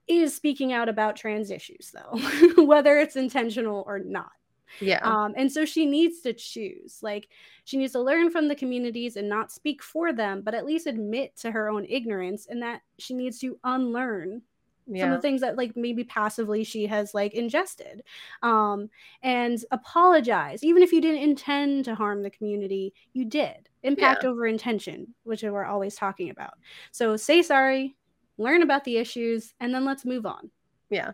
[0.08, 2.18] is speaking out about trans issues though
[2.64, 4.32] whether it's intentional or not.
[4.80, 5.00] Yeah.
[5.02, 6.98] Um, and so she needs to choose.
[7.02, 7.28] Like
[7.64, 10.86] she needs to learn from the communities and not speak for them but at least
[10.86, 14.42] admit to her own ignorance and that she needs to unlearn
[14.88, 15.04] yeah.
[15.04, 18.02] some of the things that like maybe passively she has like ingested.
[18.42, 18.90] Um
[19.22, 20.64] and apologize.
[20.64, 23.68] Even if you didn't intend to harm the community you did.
[23.82, 24.30] Impact yeah.
[24.30, 26.54] over intention which we're always talking about.
[26.90, 27.96] So say sorry
[28.42, 30.50] learn about the issues and then let's move on
[30.90, 31.12] yeah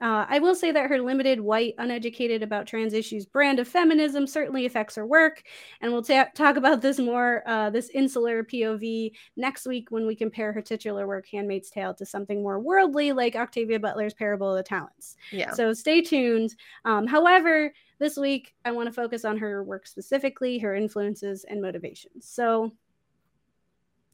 [0.00, 4.28] uh, I will say that her limited, white, uneducated about trans issues brand of feminism
[4.28, 5.42] certainly affects her work.
[5.80, 10.14] And we'll ta- talk about this more, uh, this insular POV, next week when we
[10.14, 14.56] compare her titular work, Handmaid's Tale, to something more worldly like Octavia Butler's Parable of
[14.56, 15.16] the Talents.
[15.32, 15.52] Yeah.
[15.52, 16.54] So stay tuned.
[16.84, 21.60] Um, however, this week I want to focus on her work specifically, her influences and
[21.60, 22.28] motivations.
[22.28, 22.72] So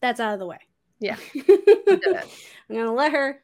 [0.00, 0.60] that's out of the way.
[1.04, 1.16] Yeah.
[1.36, 2.30] I'm going
[2.86, 3.42] to let her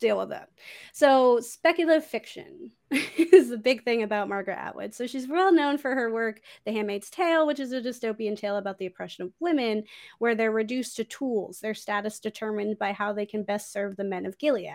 [0.00, 0.48] deal with that.
[0.94, 4.94] So, speculative fiction is the big thing about Margaret Atwood.
[4.94, 8.56] So, she's well known for her work, The Handmaid's Tale, which is a dystopian tale
[8.56, 9.84] about the oppression of women,
[10.18, 14.02] where they're reduced to tools, their status determined by how they can best serve the
[14.02, 14.72] men of Gilead.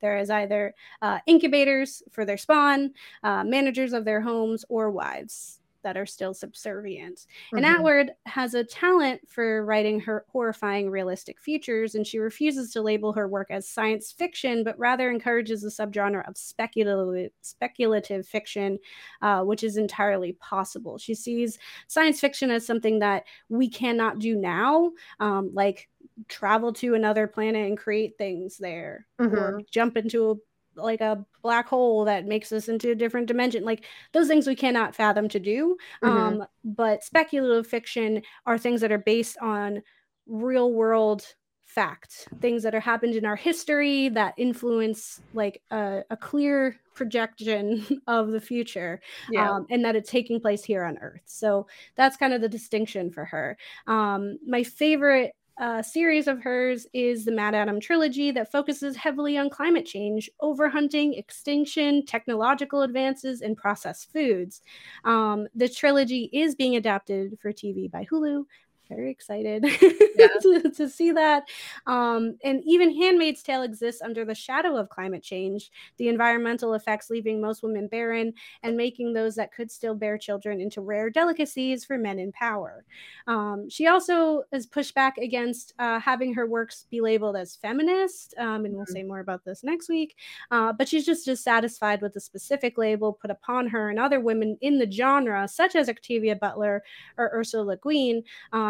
[0.00, 2.92] There is either uh, incubators for their spawn,
[3.24, 7.18] uh, managers of their homes, or wives that are still subservient.
[7.18, 7.58] Mm-hmm.
[7.58, 12.82] And Atwood has a talent for writing her horrifying realistic futures, and she refuses to
[12.82, 18.80] label her work as science fiction, but rather encourages the subgenre of speculative speculative fiction,
[19.22, 20.98] uh, which is entirely possible.
[20.98, 25.88] She sees science fiction as something that we cannot do now, um, like
[26.26, 29.36] travel to another planet and create things there, mm-hmm.
[29.36, 30.34] or jump into a
[30.76, 34.54] like a black hole that makes us into a different dimension like those things we
[34.54, 36.16] cannot fathom to do mm-hmm.
[36.16, 39.82] um, but speculative fiction are things that are based on
[40.26, 41.34] real world
[41.64, 47.84] fact things that are happened in our history that influence like a, a clear projection
[48.06, 49.50] of the future yeah.
[49.50, 53.10] um, and that it's taking place here on earth so that's kind of the distinction
[53.10, 58.96] for her um, my favorite uh, series of hers is the MaddAddam trilogy that focuses
[58.96, 64.60] heavily on climate change, overhunting, extinction, technological advances, and processed foods.
[65.04, 68.44] Um, the trilogy is being adapted for TV by Hulu,
[68.88, 69.64] very excited
[70.16, 70.28] yeah.
[70.42, 71.44] to, to, see that.
[71.86, 77.10] Um, and even Handmaid's Tale exists under the shadow of climate change, the environmental effects
[77.10, 81.84] leaving most women barren and making those that could still bear children into rare delicacies
[81.84, 82.84] for men in power.
[83.26, 88.34] Um, she also has pushed back against uh, having her works be labeled as feminist,
[88.38, 88.92] um, and we'll mm-hmm.
[88.92, 90.16] say more about this next week.
[90.50, 94.56] Uh, but she's just dissatisfied with the specific label put upon her and other women
[94.60, 96.82] in the genre, such as Octavia Butler
[97.18, 98.22] or Ursula Le Guin.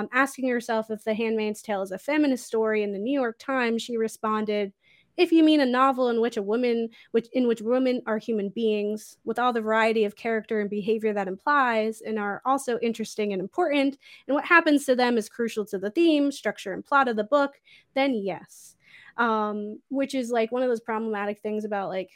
[0.06, 3.38] Um, asking herself if The Handmaid's Tale is a feminist story in the New York
[3.38, 4.72] Times, she responded,
[5.16, 8.50] if you mean a novel in which a woman which in which women are human
[8.50, 13.32] beings with all the variety of character and behavior that implies and are also interesting
[13.32, 13.96] and important
[14.28, 17.24] and what happens to them is crucial to the theme structure and plot of the
[17.24, 17.54] book
[17.94, 18.76] then yes
[19.16, 22.10] um, which is like one of those problematic things about like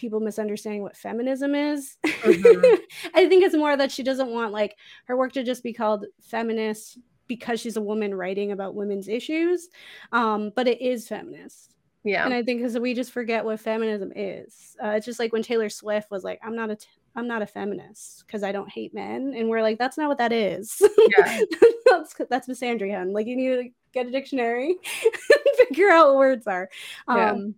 [0.00, 1.98] people misunderstanding what feminism is.
[2.04, 2.74] Mm-hmm.
[3.14, 6.06] I think it's more that she doesn't want like her work to just be called
[6.22, 6.98] feminist
[7.30, 9.68] because she's a woman writing about women's issues.
[10.10, 11.76] Um, but it is feminist.
[12.02, 12.24] Yeah.
[12.24, 14.76] And I think because we just forget what feminism is.
[14.82, 17.40] Uh, it's just like when Taylor Swift was like, I'm not a, t- I'm not
[17.40, 19.32] a feminist because I don't hate men.
[19.36, 20.82] And we're like, that's not what that is.
[21.18, 21.40] Yeah.
[21.86, 24.70] that's, that's misandry, Like you need to get a dictionary
[25.04, 26.68] and figure out what words are.
[27.06, 27.52] Um, yeah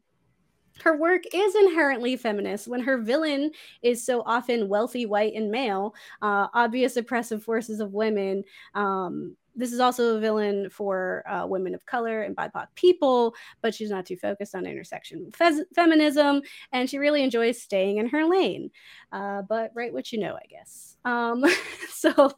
[0.83, 3.51] her work is inherently feminist when her villain
[3.83, 8.43] is so often wealthy, white, and male, uh, obvious oppressive forces of women,
[8.75, 13.75] um, this is also a villain for uh, women of color and BIPOC people, but
[13.75, 16.43] she's not too focused on intersection fe- feminism,
[16.73, 18.71] and she really enjoys staying in her lane.
[19.13, 20.97] Uh, but write what you know, I guess.
[21.05, 21.45] Um,
[21.91, 22.33] so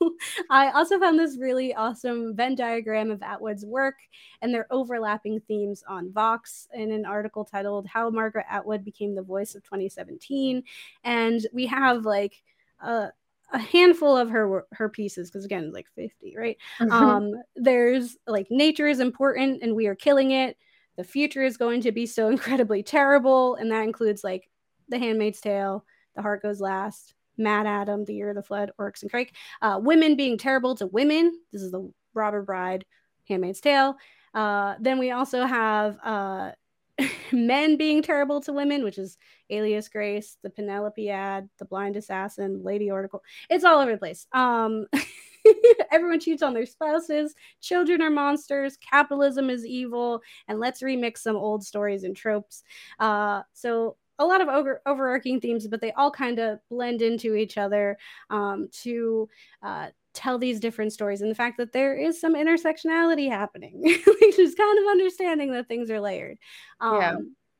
[0.50, 3.96] I also found this really awesome Venn diagram of Atwood's work
[4.42, 9.22] and their overlapping themes on Vox in an article titled "How Margaret Atwood Became the
[9.22, 10.62] Voice of 2017,"
[11.04, 12.42] and we have like.
[12.82, 13.08] Uh,
[13.54, 16.58] a handful of her her pieces because again like 50 right?
[16.80, 16.92] Mm-hmm.
[16.92, 20.56] um there's like nature is important and we are killing it.
[20.96, 24.48] The future is going to be so incredibly terrible and that includes like
[24.88, 25.84] the handmaid's tale
[26.14, 29.34] the heart goes last MaddAddam the year of the flood oryx and crake.
[29.62, 31.32] Uh, women being terrible to women.
[31.52, 32.84] This is the robber bride
[33.28, 33.96] handmaid's tale.
[34.34, 36.52] Uh, then we also have uh,
[37.32, 39.16] men being terrible to women, which is
[39.50, 43.22] Alias Grace, the Penelopiad, the Blind Assassin, Lady Oracle.
[43.50, 44.26] It's all over the place.
[44.32, 44.86] Um,
[45.92, 47.34] everyone cheats on their spouses.
[47.60, 48.78] Children are monsters.
[48.78, 50.20] Capitalism is evil.
[50.48, 52.62] And let's remix some old stories and tropes.
[52.98, 57.34] Uh, so a lot of over, overarching themes, but they all kind of blend into
[57.34, 57.98] each other
[58.30, 59.28] um, to
[59.62, 64.38] uh, tell these different stories and the fact that there is some intersectionality happening which
[64.38, 66.38] is kind of understanding that things are layered
[66.80, 67.16] um, yeah.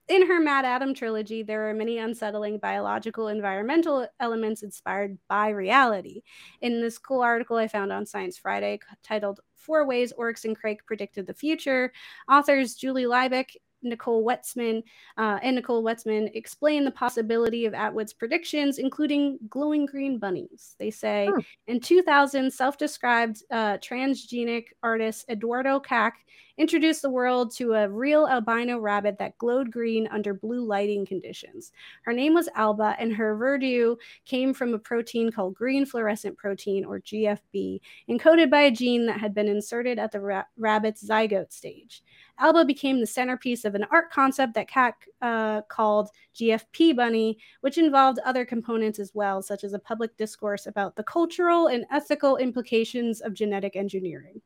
[0.07, 6.20] In her MaddAddam trilogy there are many unsettling biological environmental elements inspired by reality.
[6.61, 10.84] In this cool article i found on science friday titled four ways oryx and crake
[10.84, 11.90] predicted the future
[12.30, 13.48] authors julie Leibach
[13.85, 14.82] Nicole Wetsman
[15.16, 20.74] uh, and Nicole Wetsman explain the possibility of Atwood's predictions, including glowing green bunnies.
[20.78, 21.41] They say oh.
[21.66, 26.24] in 2000, self described uh, transgenic artist Eduardo Kac
[26.57, 31.72] introduced the world to a real albino rabbit that glowed green under blue lighting conditions.
[32.03, 36.85] Her name was Alba, and her verdure came from a protein called green fluorescent protein,
[36.85, 41.53] or GFP, encoded by a gene that had been inserted at the ra- rabbit's zygote
[41.53, 42.03] stage.
[42.39, 47.78] Alba became the centerpiece of an art concept that Kac uh, called GFP Bunny, which
[47.78, 52.37] involved other components as well, such as a public discourse about the cultural and ethical
[52.37, 54.41] implications of genetic engineering.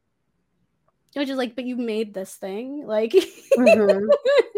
[1.14, 4.08] Which is like, but you made this thing, like, mm-hmm.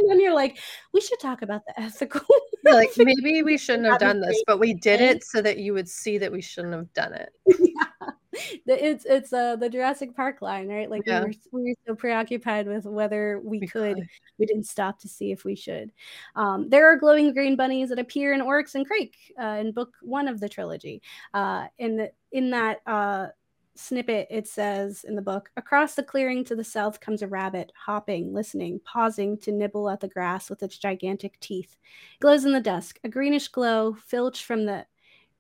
[0.11, 0.59] and you're like,
[0.93, 2.22] we should talk about the ethical.
[2.64, 5.72] yeah, like maybe we shouldn't have done this, but we did it so that you
[5.72, 7.31] would see that we shouldn't have done it.
[7.61, 8.11] yeah
[8.66, 10.89] it's it's uh the Jurassic Park line, right?
[10.89, 11.24] Like yeah.
[11.24, 14.07] we, were, we were so preoccupied with whether we, we could, could,
[14.39, 15.93] we didn't stop to see if we should.
[16.37, 19.95] Um, there are glowing green bunnies that appear in Oryx and Crake uh, in book
[20.03, 21.03] one of the trilogy.
[21.35, 23.28] Uh, in the, in that uh,
[23.74, 27.72] snippet, it says in the book, across the clearing to the south comes a rabbit,
[27.76, 31.76] hopping, listening, pausing to nibble at the grass with its gigantic teeth.
[32.14, 34.87] It glows in the dusk, a greenish glow filched from the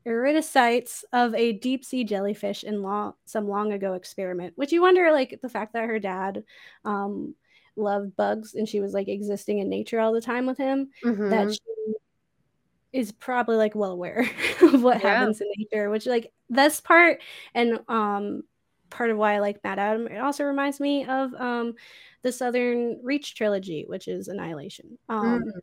[0.06, 5.12] iridocytes of a deep sea jellyfish in long, some long ago experiment, which you wonder,
[5.12, 6.44] like the fact that her dad
[6.84, 7.34] um,
[7.76, 11.30] loved bugs and she was like existing in nature all the time with him, mm-hmm.
[11.30, 11.60] that she
[12.92, 14.28] is probably like well aware
[14.62, 15.18] of what yeah.
[15.18, 17.20] happens in nature, which like this part
[17.54, 18.42] and um
[18.88, 20.10] part of why I like MaddAddam.
[20.10, 21.74] It also reminds me of um
[22.22, 24.98] the Southern Reach trilogy, which is Annihilation.
[25.08, 25.60] Um, mm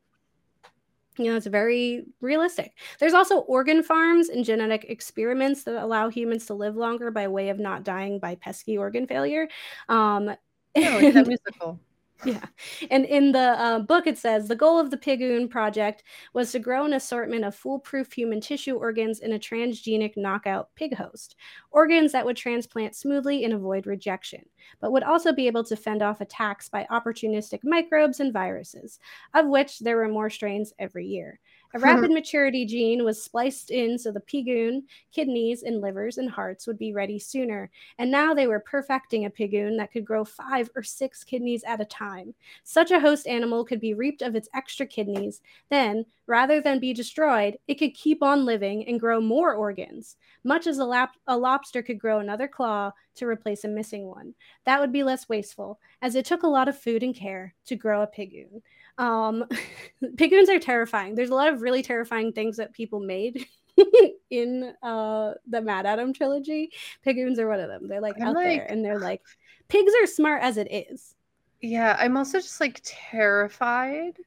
[1.18, 2.74] you know, it's very realistic.
[3.00, 7.50] There's also organ farms and genetic experiments that allow humans to live longer by way
[7.50, 9.48] of not dying by pesky organ failure.
[9.90, 10.38] Um, oh,
[10.76, 11.80] it's that musical.
[12.24, 12.46] Yeah.
[12.90, 16.04] And in the uh, book, it says the goal of the Pigoon project
[16.34, 20.96] was to grow an assortment of foolproof human tissue organs in a transgenic knockout pig
[20.96, 21.36] host,
[21.72, 24.46] organs that would transplant smoothly and avoid rejection,
[24.82, 29.00] but would also be able to fend off attacks by opportunistic microbes and viruses,
[29.36, 31.40] of which there were more strains every year.
[31.74, 31.84] A hmm.
[31.84, 36.78] rapid maturity gene was spliced in so the pigoon, kidneys, and livers and hearts would
[36.78, 37.70] be ready sooner.
[37.98, 41.82] And now they were perfecting a pigoon that could grow five or six kidneys at
[41.82, 42.34] a time.
[42.64, 45.42] Such a host animal could be reaped of its extra kidneys.
[45.70, 50.68] Then, rather than be destroyed, it could keep on living and grow more organs, much
[50.68, 54.34] as a, lap- a lobster could grow another claw to replace a missing one.
[54.66, 57.76] That would be less wasteful, as it took a lot of food and care to
[57.76, 58.62] grow a pigoon.
[58.98, 59.46] Um,
[60.18, 61.16] pigoons are terrifying.
[61.16, 63.46] There's a lot of really terrifying things that people made
[64.30, 66.72] in uh, the MaddAddam trilogy.
[67.04, 67.88] Pigoons are one of them.
[67.88, 69.22] They're like I'm out like, there and they're like,
[69.68, 71.16] pigs are smart as it is.
[71.62, 74.18] Yeah, I'm also just like terrified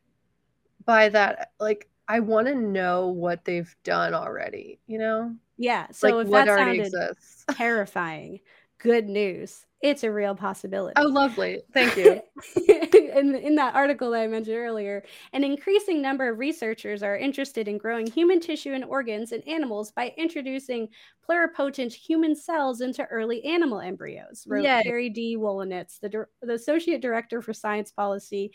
[0.84, 1.52] by that.
[1.60, 5.34] Like, I want to know what they've done already, you know?
[5.56, 5.86] Yeah.
[5.92, 7.44] So like, if that sounded exists.
[7.52, 8.40] terrifying,
[8.80, 9.66] good news.
[9.82, 10.92] It's a real possibility.
[10.96, 11.62] Oh, lovely.
[11.72, 12.20] Thank you.
[13.16, 15.02] in, in that article that I mentioned earlier,
[15.32, 19.90] an increasing number of researchers are interested in growing human tissue and organs in animals
[19.90, 20.88] by introducing
[21.26, 24.82] pluripotent human cells into early animal embryos, wrote Yay.
[24.82, 25.38] Carrie D.
[25.38, 28.52] Wolinetz, the, the Associate Director for Science Policy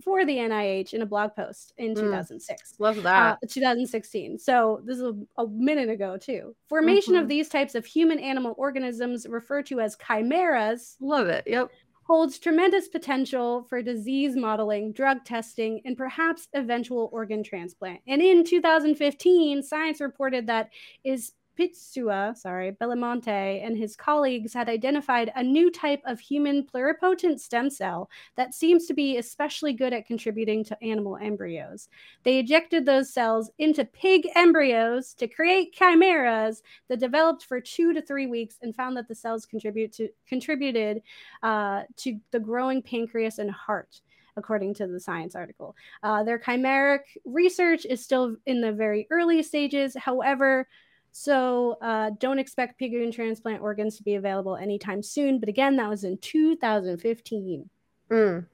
[0.00, 2.74] for the NIH in a blog post in mm, 2006.
[2.78, 3.38] Love that.
[3.42, 4.38] Uh, 2016.
[4.38, 6.54] So this is a, a minute ago too.
[6.68, 7.22] Formation mm-hmm.
[7.22, 10.96] of these types of human animal organisms referred to as chimeras.
[11.00, 11.44] Love it.
[11.46, 11.70] Yep.
[12.02, 18.00] Holds tremendous potential for disease modeling, drug testing, and perhaps eventual organ transplant.
[18.08, 20.70] And in 2015, Science reported that
[21.04, 27.38] is Pitsua, sorry, Belmonte and his colleagues had identified a new type of human pluripotent
[27.38, 31.88] stem cell that seems to be especially good at contributing to animal embryos.
[32.22, 38.00] They ejected those cells into pig embryos to create chimeras that developed for two to
[38.00, 41.02] three weeks and found that the cells contribute to, contributed
[41.42, 44.00] uh, to the growing pancreas and heart
[44.36, 45.76] according to the science article.
[46.02, 49.94] Uh, their chimeric research is still in the very early stages.
[49.98, 50.66] However,
[51.12, 55.40] so uh, don't expect pig transplant organs to be available anytime soon.
[55.40, 57.68] But again, that was in 2015.
[58.10, 58.46] Mm.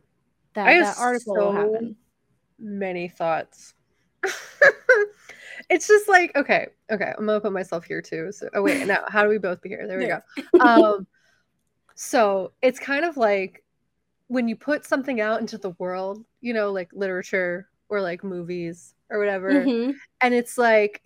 [0.54, 1.96] That, I that article so happened.
[2.58, 3.74] Many thoughts.
[5.68, 7.12] it's just like okay, okay.
[7.16, 8.32] I'm gonna put myself here too.
[8.32, 9.86] So oh wait, now how do we both be here?
[9.86, 10.20] There we go.
[10.60, 11.06] Um,
[11.94, 13.62] so it's kind of like
[14.28, 18.94] when you put something out into the world, you know, like literature or like movies
[19.10, 19.92] or whatever, mm-hmm.
[20.22, 21.02] and it's like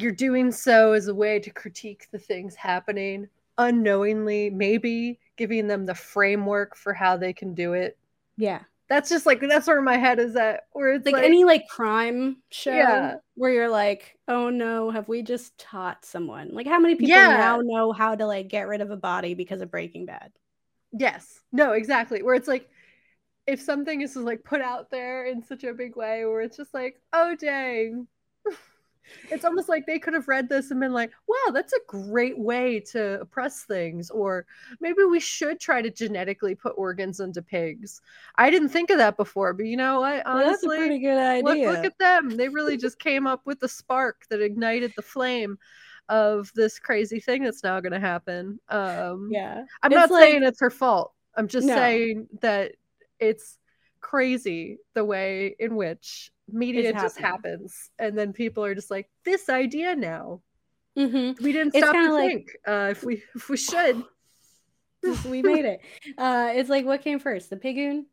[0.00, 3.28] you're doing so as a way to critique the things happening
[3.58, 7.98] unknowingly, maybe giving them the framework for how they can do it.
[8.36, 8.60] Yeah.
[8.88, 10.66] That's just like that's where my head is at.
[10.72, 13.16] Where it's like, like any like crime show yeah.
[13.34, 16.54] where you're like, oh no, have we just taught someone?
[16.54, 17.36] Like how many people yeah.
[17.36, 20.32] now know how to like get rid of a body because of Breaking Bad?
[20.92, 21.40] Yes.
[21.52, 22.22] No, exactly.
[22.22, 22.70] Where it's like
[23.46, 26.56] if something is just like put out there in such a big way where it's
[26.56, 28.06] just like, oh dang,
[29.30, 32.38] it's almost like they could have read this and been like, wow, that's a great
[32.38, 34.10] way to oppress things.
[34.10, 34.46] Or
[34.80, 38.00] maybe we should try to genetically put organs into pigs.
[38.36, 40.26] I didn't think of that before, but you know what?
[40.26, 41.66] Honestly, that's a pretty good idea.
[41.66, 42.30] Look, look at them.
[42.30, 45.58] They really just came up with the spark that ignited the flame
[46.08, 48.58] of this crazy thing that's now going to happen.
[48.68, 49.64] Um, yeah.
[49.82, 51.12] I'm it's not like, saying it's her fault.
[51.36, 51.74] I'm just no.
[51.74, 52.72] saying that
[53.20, 53.58] it's
[54.00, 57.90] crazy the way in which media just happens.
[57.98, 60.40] and then people are just like this idea now.
[60.96, 61.44] Mm-hmm.
[61.44, 64.02] we didn't stop to like, think uh, if we if we should.
[65.28, 65.80] We made it.
[66.18, 68.06] Uh it's like what came first the pigoon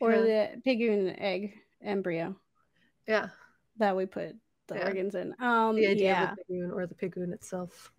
[0.00, 0.20] or yeah.
[0.54, 1.52] the pigoon egg
[1.84, 2.34] embryo?
[3.06, 3.28] Yeah.
[3.76, 4.36] That we put
[4.68, 4.86] the yeah.
[4.86, 5.34] organs in.
[5.38, 6.30] Um the idea yeah.
[6.30, 7.92] of the pigoon or the pigoon itself.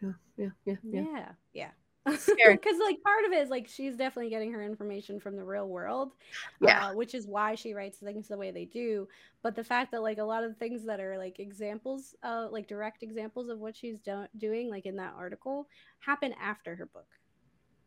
[0.00, 1.02] Yeah yeah yeah yeah.
[1.02, 1.70] Yeah, yeah
[2.04, 2.28] because
[2.80, 6.12] like part of it is like she's definitely getting her information from the real world
[6.60, 6.88] yeah.
[6.88, 9.08] uh, which is why she writes things the way they do.
[9.42, 12.48] But the fact that like a lot of the things that are like examples uh
[12.50, 15.66] like direct examples of what she's do- doing like in that article
[16.00, 17.08] happen after her book.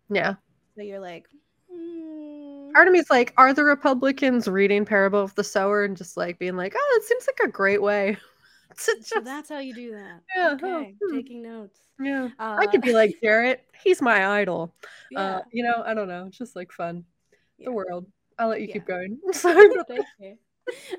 [0.09, 0.35] Yeah.
[0.75, 1.27] So you're like
[1.71, 2.73] mm.
[2.73, 6.17] part of me is like are the republicans reading parable of the sower and just
[6.17, 8.17] like being like oh it seems like a great way
[8.79, 9.25] so just...
[9.25, 11.15] that's how you do that yeah okay oh, hmm.
[11.15, 12.29] taking notes yeah.
[12.39, 13.63] Uh, I could be like Jarrett.
[13.83, 14.73] He's my idol.
[14.83, 15.19] Uh, yeah.
[15.19, 16.25] Uh, you know, I don't know.
[16.27, 17.05] It's just like fun.
[17.57, 17.65] Yeah.
[17.65, 18.05] The world.
[18.37, 18.73] I'll let you yeah.
[18.73, 19.19] keep going.
[19.31, 19.69] Sorry.
[19.87, 20.37] Thank you.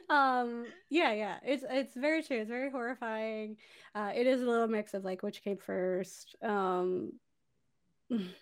[0.08, 3.54] um yeah yeah it's it's very true it's very horrifying
[3.94, 7.12] uh it is a little mix of like which came first um
[8.10, 8.32] mm.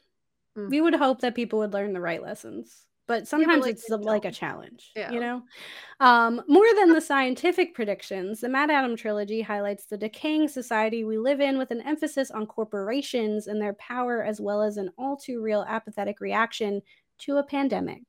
[0.57, 3.75] we would hope that people would learn the right lessons but sometimes yeah, but like,
[3.75, 5.11] it's like a challenge yeah.
[5.11, 5.43] you know
[6.01, 11.41] um, more than the scientific predictions the MaddAddam trilogy highlights the decaying society we live
[11.41, 15.41] in with an emphasis on corporations and their power as well as an all too
[15.41, 16.83] real apathetic reaction
[17.19, 18.03] to a pandemic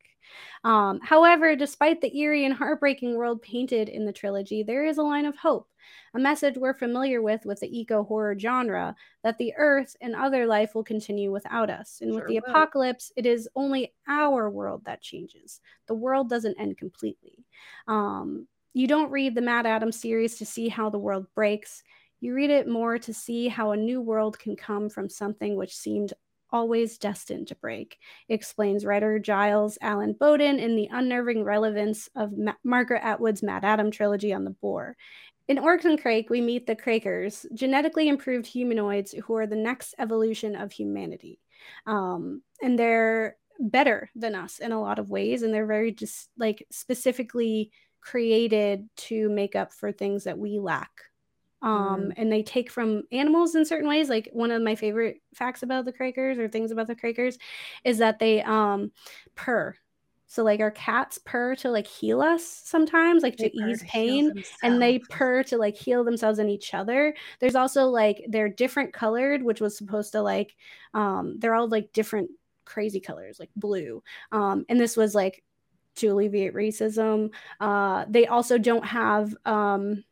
[0.64, 5.04] um, however, despite the eerie and heartbreaking world painted in the trilogy, there is a
[5.04, 5.70] line of hope,
[6.14, 10.46] a message we're familiar with with the eco horror genre that the Earth and other
[10.46, 12.00] life will continue without us.
[12.02, 12.50] And sure with the will.
[12.50, 15.62] apocalypse, it is only our world that changes.
[15.88, 17.46] The world doesn't end completely.
[17.88, 21.84] Um, you don't read the MaddAddam series to see how the world breaks.
[22.20, 25.76] You read it more to see how a new world can come from something which
[25.76, 26.14] seemed
[26.52, 27.98] always destined to break,
[28.30, 34.34] explains writer Giles Allen Bowden in The Unnerving Relevance of Ma- Margaret Atwood's MaddAddam trilogy
[34.34, 34.96] on the Boar.
[35.48, 39.96] In Oryx and Crake, we meet the Crakers, genetically improved humanoids who are the next
[39.98, 41.40] evolution of humanity.
[41.86, 46.30] Um, and they're better than us in a lot of ways, and they're very just
[46.38, 47.72] like specifically
[48.02, 50.92] created to make up for things that we lack
[51.62, 52.14] um mm.
[52.18, 55.86] and they take from animals in certain ways like one of my favorite facts about
[55.86, 57.38] the Crakers or things about the Crakers
[57.84, 58.92] is that they um
[59.36, 59.76] purr
[60.28, 64.34] So like our cats purr to like heal us sometimes, like to ease to pain,
[64.62, 67.16] and they purr to like heal themselves and each other.
[67.40, 70.56] There's also like they're different colored, which was supposed to like
[70.94, 72.30] um they're all like different
[72.66, 74.04] crazy colors, like blue.
[74.32, 75.44] Um and this was like
[75.96, 77.32] to alleviate racism.
[77.60, 80.04] Uh they also don't have um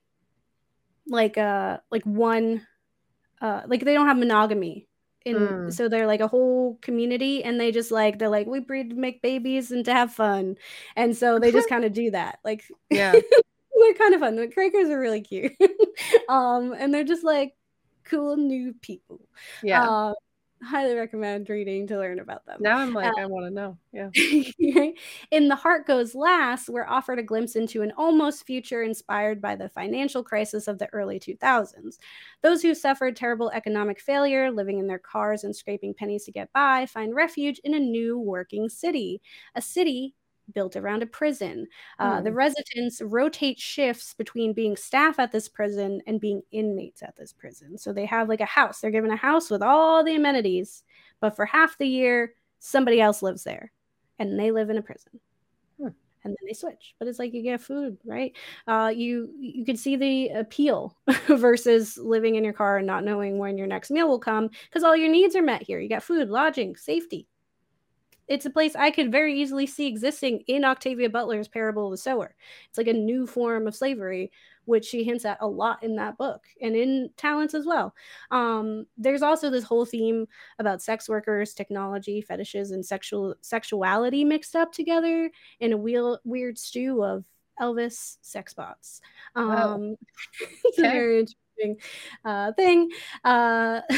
[1.07, 2.65] like uh like one
[3.41, 4.87] uh like they don't have monogamy
[5.25, 5.73] and mm.
[5.73, 8.95] so they're like a whole community and they just like they're like we breed to
[8.95, 10.55] make babies and to have fun.
[10.95, 13.11] And so they just kind of do that like yeah.
[13.11, 14.35] they're kind of fun.
[14.35, 15.53] The Crakers are really cute.
[16.29, 17.53] Um and they're just like
[18.03, 19.21] cool new people.
[19.63, 19.89] Yeah.
[19.89, 20.13] Uh,
[20.63, 22.57] highly recommend reading to learn about them.
[22.59, 23.77] Now I'm like, um, I want to know.
[23.91, 24.09] Yeah.
[25.31, 29.55] in The Heart Goes Last, we're offered a glimpse into an almost future inspired by
[29.55, 31.97] the financial crisis of the early 2000s.
[32.41, 36.51] Those who suffered terrible economic failure, living in their cars and scraping pennies to get
[36.53, 39.21] by, find refuge in a new working city,
[39.55, 40.15] a city
[40.53, 41.67] built around a prison.
[41.99, 42.37] Uh, The hmm.
[42.37, 47.77] residents rotate shifts between being staff at this prison and being inmates at this prison.
[47.77, 48.81] So they have like a house.
[48.81, 50.83] They're given a house with all the amenities,
[51.19, 53.71] but for half the year, somebody else lives there
[54.19, 55.19] and they live in a prison.
[55.77, 55.87] Hmm.
[56.23, 58.35] And then they switch, but it's like you get food, right?
[58.67, 63.37] Uh, you you can see the appeal versus living in your car and not knowing
[63.37, 65.79] when your next meal will come because all your needs are met here.
[65.79, 67.27] You got food, lodging, safety,
[68.27, 71.97] it's a place I could very easily see existing in Octavia Butler's Parable of the
[71.97, 72.35] Sower.
[72.69, 74.31] It's like a new form of slavery,
[74.65, 77.93] which she hints at a lot in that book and in Talents as well.
[78.31, 80.27] Um, there's also this whole theme
[80.59, 86.57] about sex workers, technology, fetishes, and sexual sexuality mixed up together in a weird, weird
[86.57, 87.23] stew of
[87.61, 89.01] Elvis sex bots.
[89.35, 89.95] Um, wow.
[90.63, 90.87] it's okay.
[90.87, 91.77] a very interesting
[92.23, 92.89] uh, thing.
[93.23, 93.81] Uh,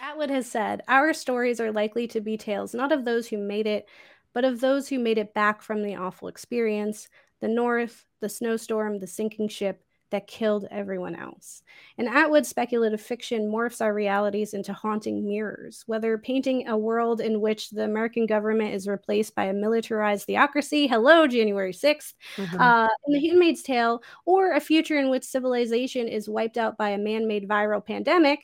[0.00, 3.66] Atwood has said, Our stories are likely to be tales not of those who made
[3.66, 3.88] it,
[4.32, 7.08] but of those who made it back from the awful experience
[7.40, 11.62] the North, the snowstorm, the sinking ship that killed everyone else.
[11.98, 17.40] And Atwood's speculative fiction morphs our realities into haunting mirrors, whether painting a world in
[17.40, 22.60] which the American government is replaced by a militarized theocracy, hello, January 6th, mm-hmm.
[22.60, 26.90] uh, in The Handmaid's Tale, or a future in which civilization is wiped out by
[26.90, 28.40] a man made viral pandemic,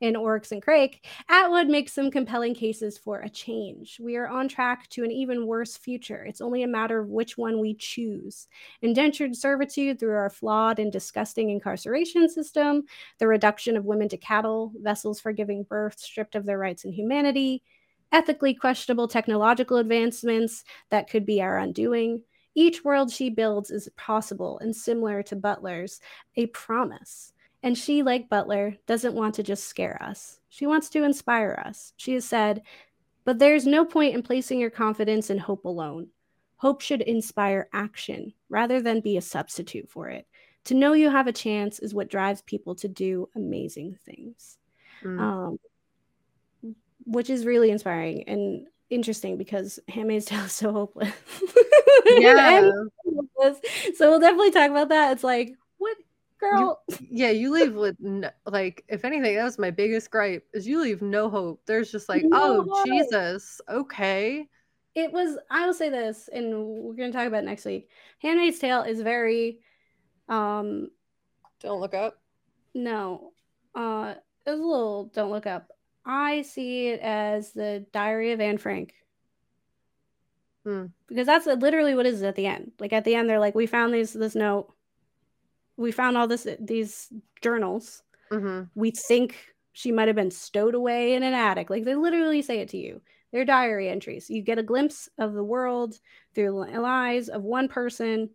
[0.00, 3.98] in Oryx and Crake, Atwood makes some compelling cases for a change.
[4.00, 6.24] We are on track to an even worse future.
[6.24, 8.48] It's only a matter of which one we choose.
[8.82, 12.84] Indentured servitude through our flawed and disgusting incarceration system,
[13.18, 16.94] the reduction of women to cattle, vessels for giving birth stripped of their rights and
[16.94, 17.62] humanity,
[18.12, 22.22] ethically questionable technological advancements that could be our undoing.
[22.54, 26.00] Each world she builds is possible and similar to Butler's,
[26.36, 27.34] a promise.
[27.66, 30.38] And she, like Butler, doesn't want to just scare us.
[30.50, 31.94] She wants to inspire us.
[31.96, 32.62] She has said,
[33.24, 36.06] But there's no point in placing your confidence in hope alone.
[36.58, 40.28] Hope should inspire action rather than be a substitute for it.
[40.66, 44.58] To know you have a chance is what drives people to do amazing things.
[45.02, 45.20] Mm.
[45.20, 45.58] Um,
[47.04, 51.12] which is really inspiring and interesting because Handmaid's Tale is so hopeless.
[52.08, 52.70] Yeah.
[53.96, 55.10] so we'll definitely talk about that.
[55.10, 55.56] It's like,
[56.38, 56.82] girl.
[56.88, 60.66] You, yeah, you leave with no, like, if anything, that was my biggest gripe is
[60.66, 61.60] you leave no hope.
[61.66, 62.86] There's just like, no oh hope.
[62.86, 64.48] Jesus, okay.
[64.94, 65.36] It was.
[65.50, 67.90] I will say this, and we're gonna talk about next week.
[68.18, 69.60] Handmaid's Tale is very.
[70.28, 70.88] um
[71.60, 72.18] Don't look up.
[72.74, 73.32] No,
[73.74, 74.14] uh,
[74.46, 75.10] it's a little.
[75.14, 75.68] Don't look up.
[76.06, 78.94] I see it as the Diary of Anne Frank.
[80.64, 80.86] Hmm.
[81.08, 82.72] Because that's literally what is at the end.
[82.80, 84.72] Like at the end, they're like, "We found these this note
[85.76, 87.08] we found all this these
[87.40, 88.02] journals.
[88.30, 88.64] Mm-hmm.
[88.74, 89.36] We think
[89.72, 91.70] she might have been stowed away in an attic.
[91.70, 93.00] Like they literally say it to you.
[93.32, 94.30] They're diary entries.
[94.30, 95.98] You get a glimpse of the world
[96.34, 98.30] through the eyes of one person,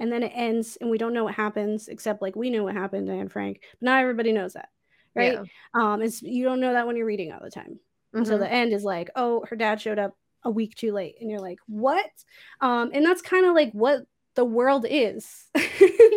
[0.00, 2.74] and then it ends, and we don't know what happens except like we know what
[2.74, 4.70] happened to Anne Frank, but not everybody knows that,
[5.14, 5.34] right?
[5.34, 5.44] Yeah.
[5.74, 7.78] Um, it's you don't know that when you're reading all the time.
[8.14, 8.24] Mm-hmm.
[8.24, 11.30] So the end is like, oh, her dad showed up a week too late, and
[11.30, 12.10] you're like, what?
[12.60, 14.00] Um, and that's kind of like what
[14.34, 15.44] the world is.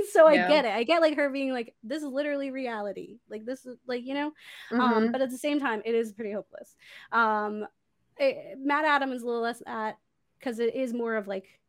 [0.11, 0.71] so I get it.
[0.71, 3.17] I get like her being like, this is literally reality.
[3.29, 4.31] Like this is like, you know,
[4.71, 4.81] um, mm-hmm.
[4.81, 6.75] um, but at the same time, it is pretty hopeless.
[7.11, 7.65] Um,
[8.17, 9.97] it, MaddAddam is a little less that
[10.39, 11.59] because it is more of like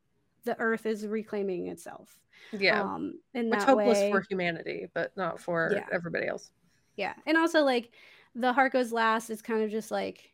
[0.44, 2.18] the earth is reclaiming itself.
[2.52, 2.82] Yeah.
[2.82, 4.10] Um, in Which hopeless way.
[4.10, 5.86] for humanity, but not for yeah.
[5.92, 6.50] everybody else.
[6.96, 7.14] Yeah.
[7.26, 7.90] And also like
[8.34, 10.32] the heart goes last is kind of just like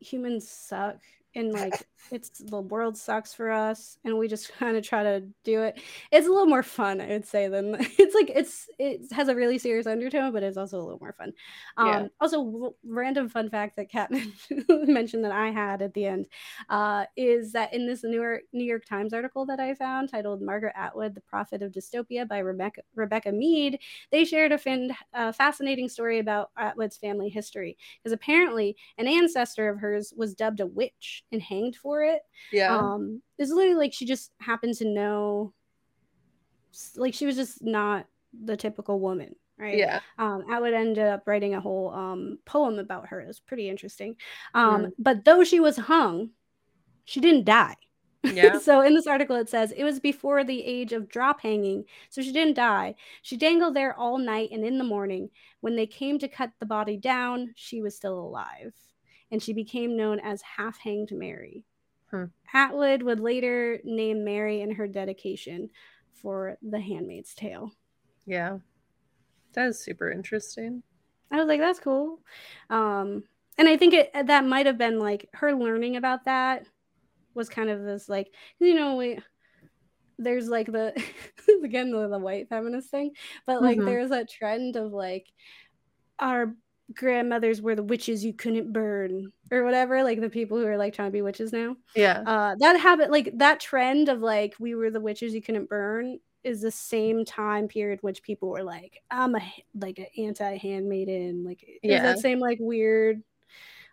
[0.00, 0.98] humans suck
[1.34, 5.22] and like it's the world sucks for us and we just kind of try to
[5.42, 5.80] do it
[6.12, 9.34] it's a little more fun i would say than it's like it's it has a
[9.34, 11.32] really serious undertone but it's also a little more fun
[11.76, 12.06] um yeah.
[12.20, 14.10] also w- random fun fact that kat
[14.86, 16.28] mentioned that i had at the end
[16.68, 20.42] uh is that in this new york new york times article that i found titled
[20.42, 23.78] margaret atwood the prophet of dystopia by rebecca rebecca mead
[24.10, 29.68] they shared a fin- uh, fascinating story about atwood's family history because apparently an ancestor
[29.68, 32.22] of hers was dubbed a witch and hanged for it.
[32.52, 32.76] Yeah.
[32.76, 35.52] Um, it's literally like she just happened to know,
[36.96, 39.76] like she was just not the typical woman, right?
[39.76, 40.00] Yeah.
[40.18, 43.20] Um, I would end up writing a whole um poem about her.
[43.20, 44.16] It was pretty interesting.
[44.54, 44.92] Um, mm.
[44.98, 46.30] but though she was hung,
[47.04, 47.76] she didn't die.
[48.22, 48.58] Yeah.
[48.60, 52.22] so in this article it says it was before the age of drop hanging, so
[52.22, 52.94] she didn't die.
[53.22, 56.66] She dangled there all night and in the morning when they came to cut the
[56.66, 58.74] body down, she was still alive
[59.30, 61.64] and she became known as Half Hanged Mary.
[62.10, 62.24] Hmm.
[62.52, 65.70] Atwood would later name Mary in her dedication
[66.12, 67.72] for The Handmaid's Tale.
[68.26, 68.58] Yeah.
[69.54, 70.82] That is super interesting.
[71.30, 72.20] I was like, that's cool.
[72.70, 73.24] Um,
[73.58, 76.66] and I think it that might have been like her learning about that
[77.34, 79.18] was kind of this like you know we
[80.18, 80.92] there's like the
[81.64, 83.12] again the, the white feminist thing
[83.46, 83.86] but like mm-hmm.
[83.86, 85.26] there's a trend of like
[86.18, 86.54] our
[86.92, 90.92] grandmothers were the witches you couldn't burn or whatever like the people who are like
[90.92, 91.76] trying to be witches now.
[91.94, 92.22] Yeah.
[92.26, 96.18] Uh that habit like that trend of like we were the witches you couldn't burn
[96.42, 99.40] is the same time period which people were like i'm a
[99.80, 103.22] like an anti-handmaiden like yeah that same like weird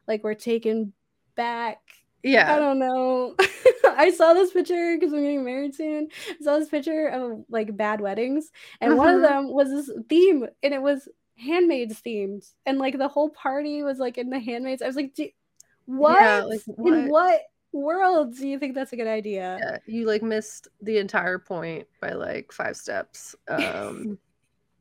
[0.07, 0.93] like we're taken
[1.35, 1.79] back?
[2.23, 2.53] Yeah.
[2.53, 3.35] I don't know.
[3.85, 6.09] I saw this picture because i'm getting married soon.
[6.29, 8.97] I saw this picture of like bad weddings and mm-hmm.
[8.97, 9.47] one of mm-hmm.
[9.47, 11.07] them was this theme and it was
[11.38, 14.82] handmaids themed and like the whole party was like in the handmaids.
[14.82, 15.15] I was like
[15.86, 16.21] what?
[16.21, 17.41] Yeah, like, what in what?
[17.73, 19.57] world do you think that's a good idea?
[19.61, 23.36] Yeah you like missed the entire point by like five steps.
[23.47, 24.17] Um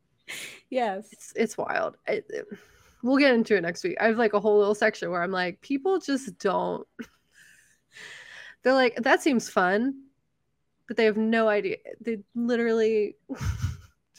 [0.71, 1.09] yes.
[1.13, 1.97] it's, it's wild.
[2.09, 2.47] It, it,
[3.03, 3.97] we'll get into it next week.
[4.01, 6.87] I have like a whole little section where i'm like people just don't
[8.63, 9.95] they're like that seems fun
[10.91, 11.77] but they have no idea.
[12.01, 13.15] They literally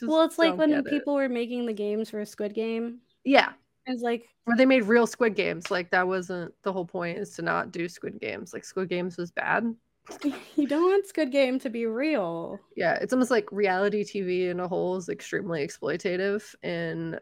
[0.02, 1.24] well, it's like when people it.
[1.24, 3.00] were making the games for a Squid Game.
[3.24, 3.54] Yeah.
[3.88, 5.72] It's like where they made real Squid Games.
[5.72, 8.54] Like that wasn't the whole point is to not do Squid Games.
[8.54, 9.74] Like Squid Games was bad.
[10.56, 12.60] you don't want Squid Game to be real.
[12.76, 17.20] Yeah, it's almost like reality TV in a whole is extremely exploitative in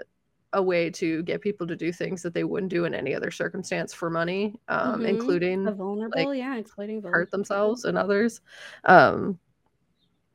[0.54, 3.30] a way to get people to do things that they wouldn't do in any other
[3.30, 5.06] circumstance for money, um, mm-hmm.
[5.06, 8.42] including the vulnerable, like, yeah, exploiting hurt themselves and others.
[8.86, 9.38] Um,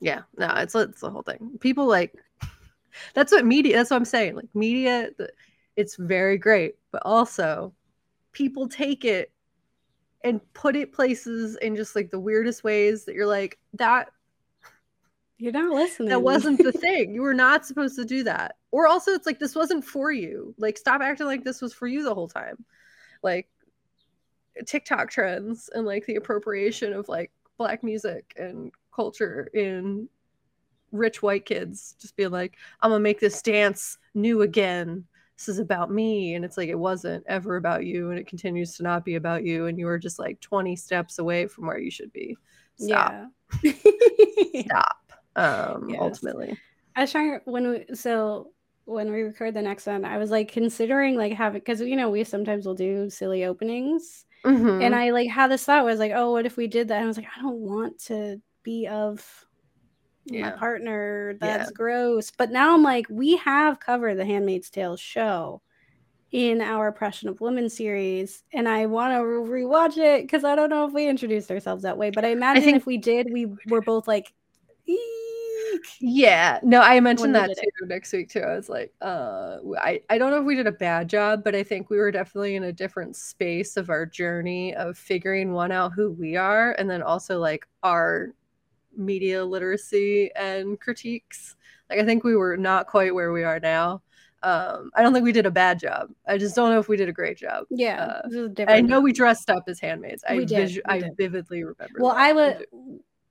[0.00, 1.56] yeah, no, it's it's the whole thing.
[1.60, 2.14] People like
[3.14, 5.10] that's what media that's what i'm saying like media
[5.76, 7.72] it's very great but also
[8.32, 9.32] people take it
[10.22, 14.08] and put it places in just like the weirdest ways that you're like that
[15.38, 16.08] you're not listening.
[16.08, 17.12] that wasn't the thing.
[17.12, 18.56] You were not supposed to do that.
[18.70, 20.54] Or also it's like this wasn't for you.
[20.58, 22.64] Like stop acting like this was for you the whole time.
[23.22, 23.48] Like
[24.66, 30.08] tiktok trends and like the appropriation of like black music and culture in
[30.94, 35.04] rich white kids just being like, I'm gonna make this dance new again.
[35.36, 36.34] This is about me.
[36.34, 39.44] And it's like it wasn't ever about you, and it continues to not be about
[39.44, 42.36] you, and you were just like 20 steps away from where you should be.
[42.76, 43.28] Stop.
[43.62, 43.72] Yeah.
[44.66, 45.12] Stop.
[45.36, 45.98] Um yes.
[46.00, 46.56] ultimately.
[46.96, 48.52] I was trying when we so
[48.84, 52.10] when we record the next one, I was like considering like having because you know
[52.10, 54.26] we sometimes will do silly openings.
[54.44, 54.82] Mm-hmm.
[54.82, 56.96] And I like had this thought was like, oh, what if we did that?
[56.96, 59.46] And I was like, I don't want to be of
[60.26, 60.42] yeah.
[60.42, 61.36] my partner.
[61.40, 61.74] That's yeah.
[61.74, 62.30] gross.
[62.30, 65.60] But now I'm like, we have covered the Handmaid's Tale show
[66.32, 70.68] in our Oppression of Women series, and I want to rewatch it because I don't
[70.68, 72.10] know if we introduced ourselves that way.
[72.10, 74.32] But I imagine I think- if we did, we were both like,
[74.86, 74.98] Eek.
[76.00, 76.58] yeah.
[76.62, 77.88] No, I mentioned that too it.
[77.88, 78.40] next week too.
[78.40, 81.54] I was like, uh, I I don't know if we did a bad job, but
[81.54, 85.70] I think we were definitely in a different space of our journey of figuring one
[85.70, 88.34] out who we are, and then also like our
[88.96, 91.56] media literacy and critiques.
[91.90, 94.02] Like I think we were not quite where we are now.
[94.42, 96.10] Um, I don't think we did a bad job.
[96.26, 97.64] I just don't know if we did a great job.
[97.70, 100.22] Yeah, uh, I know we dressed up as handmaids.
[100.28, 101.98] I we did, visu- we I vividly remember.
[101.98, 102.14] Well.
[102.14, 102.62] I was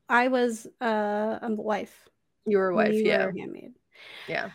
[0.10, 2.10] I was uh, a wife.
[2.46, 3.32] You were a wife, yeah.
[3.38, 3.74] handmaid.
[4.28, 4.50] Yeah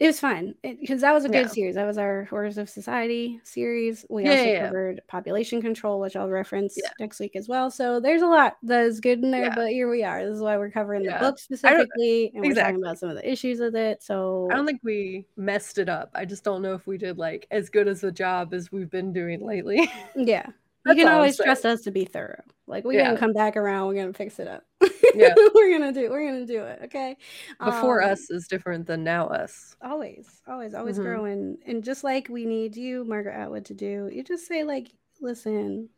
[0.00, 1.48] it was fun because that was a good yeah.
[1.48, 1.74] series.
[1.74, 4.06] That was our Horrors of Society series.
[4.08, 7.70] We yeah, also yeah, covered population control, which I'll reference next week as well.
[7.70, 10.24] So there's a lot that is good in there, but here we are.
[10.24, 13.30] This is why we're covering the book specifically, and we're talking about some of the
[13.30, 14.02] issues with it.
[14.02, 16.10] So I don't think we messed it up.
[16.14, 18.90] I just don't know if we did like as good as a job as we've
[18.90, 19.90] been doing lately.
[20.16, 20.46] yeah.
[20.86, 22.42] you can always trust us to be thorough.
[22.66, 23.88] Like we're gonna come back around.
[23.88, 24.64] We're gonna fix it up.
[25.14, 25.34] Yeah.
[25.54, 26.10] we're gonna do.
[26.10, 26.80] We're gonna do it.
[26.84, 27.16] Okay.
[27.64, 29.76] Before Um, us is different than now us.
[29.82, 31.02] always always always Mhm.
[31.04, 34.88] growing and just like we need you margaret atwood to do you just say like
[35.22, 35.88] listen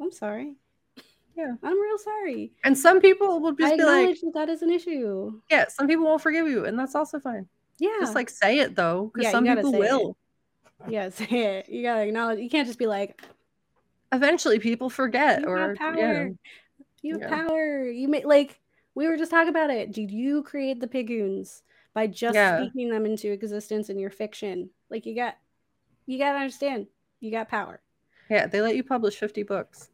[0.00, 0.54] i'm sorry
[1.36, 1.54] Yeah.
[1.62, 4.70] i'm real sorry And some people will i just be like, that that is an
[4.70, 7.48] issue yeah, some people won't forgive you, and that's also fine.
[7.78, 9.80] yeah Just like say it though, because Yeah, some people say it.
[9.80, 10.16] will.
[10.88, 13.20] yeah say it you gotta acknowledge you can't just be like
[14.10, 16.28] Eventually, people forget, you or power yeah,
[17.02, 17.46] you have Yeah.
[17.46, 18.60] power you may like
[18.94, 21.62] we were just talking about it did you create the pigoons
[21.94, 22.58] by just Yeah.
[22.58, 25.36] speaking them into existence in your fiction like you got
[26.06, 26.86] you gotta understand
[27.20, 27.80] you got power
[28.30, 29.88] yeah, they let you publish fifty books.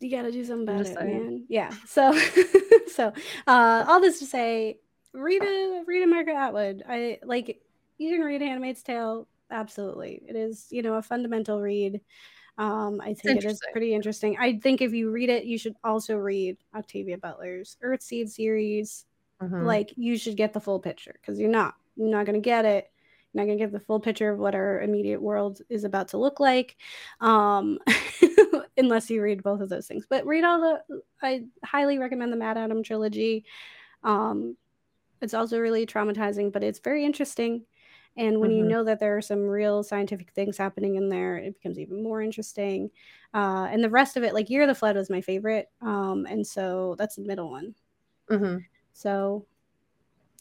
[0.00, 1.06] you got to do something about it, saying.
[1.24, 1.44] man.
[1.48, 1.72] Yeah.
[1.86, 2.12] So,
[2.92, 3.12] so
[3.46, 4.80] uh, all this to say,
[5.14, 6.82] read a read a Margaret Atwood.
[6.86, 7.62] I like
[7.96, 9.26] you can read Handmaid's Tale.
[9.50, 12.00] Absolutely, it is you know a fundamental read.
[12.56, 14.36] Um, I think it is pretty interesting.
[14.38, 19.06] I think if you read it, you should also read Octavia Butler's Earthseed series.
[19.42, 19.64] Mhm.
[19.64, 22.64] Like you should get the full picture because you're not you're not going to get
[22.64, 22.90] it.
[23.32, 26.08] You're not going to get the full picture of what our immediate world is about
[26.08, 26.76] to look like,
[27.20, 27.78] um,
[28.76, 30.06] unless you read both of those things.
[30.08, 31.02] But read all the.
[31.20, 33.44] I highly recommend the MaddAddam trilogy.
[34.04, 34.56] Um,
[35.20, 37.64] it's also really traumatizing, but it's very interesting.
[38.16, 38.68] And when you Mhm.
[38.68, 42.22] know that there are some real scientific things happening in there, it becomes even more
[42.22, 42.90] interesting.
[43.32, 45.68] Uh, and the rest of it, like Year of the Flood, was my favorite.
[45.80, 47.74] Um, and so that's the middle one.
[48.30, 48.64] Mhm.
[48.92, 49.46] So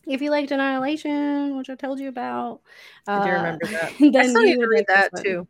[0.06, 2.62] if you liked Annihilation, which I told you about,
[3.08, 3.94] I do uh, remember that.
[4.20, 5.48] I still need to read that too.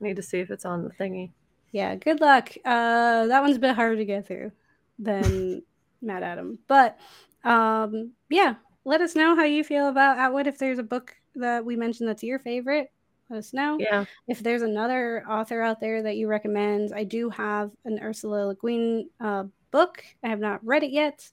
[0.00, 1.32] I need to see if it's on the thingy.
[1.72, 2.50] Yeah, good luck.
[2.64, 4.52] Uh, that one's a bit harder to get through
[4.98, 5.62] than
[6.04, 6.98] MaddAddam, but
[7.44, 10.46] um, yeah, let us know how you feel about Atwood.
[10.46, 12.90] If there's a book that we mentioned that's your favorite,
[13.30, 13.78] let us know.
[13.78, 14.04] Yeah.
[14.28, 18.54] If there's another author out there that you recommend, I do have an Ursula Le
[18.56, 20.04] Guin uh, book.
[20.22, 21.28] I have not read it yet.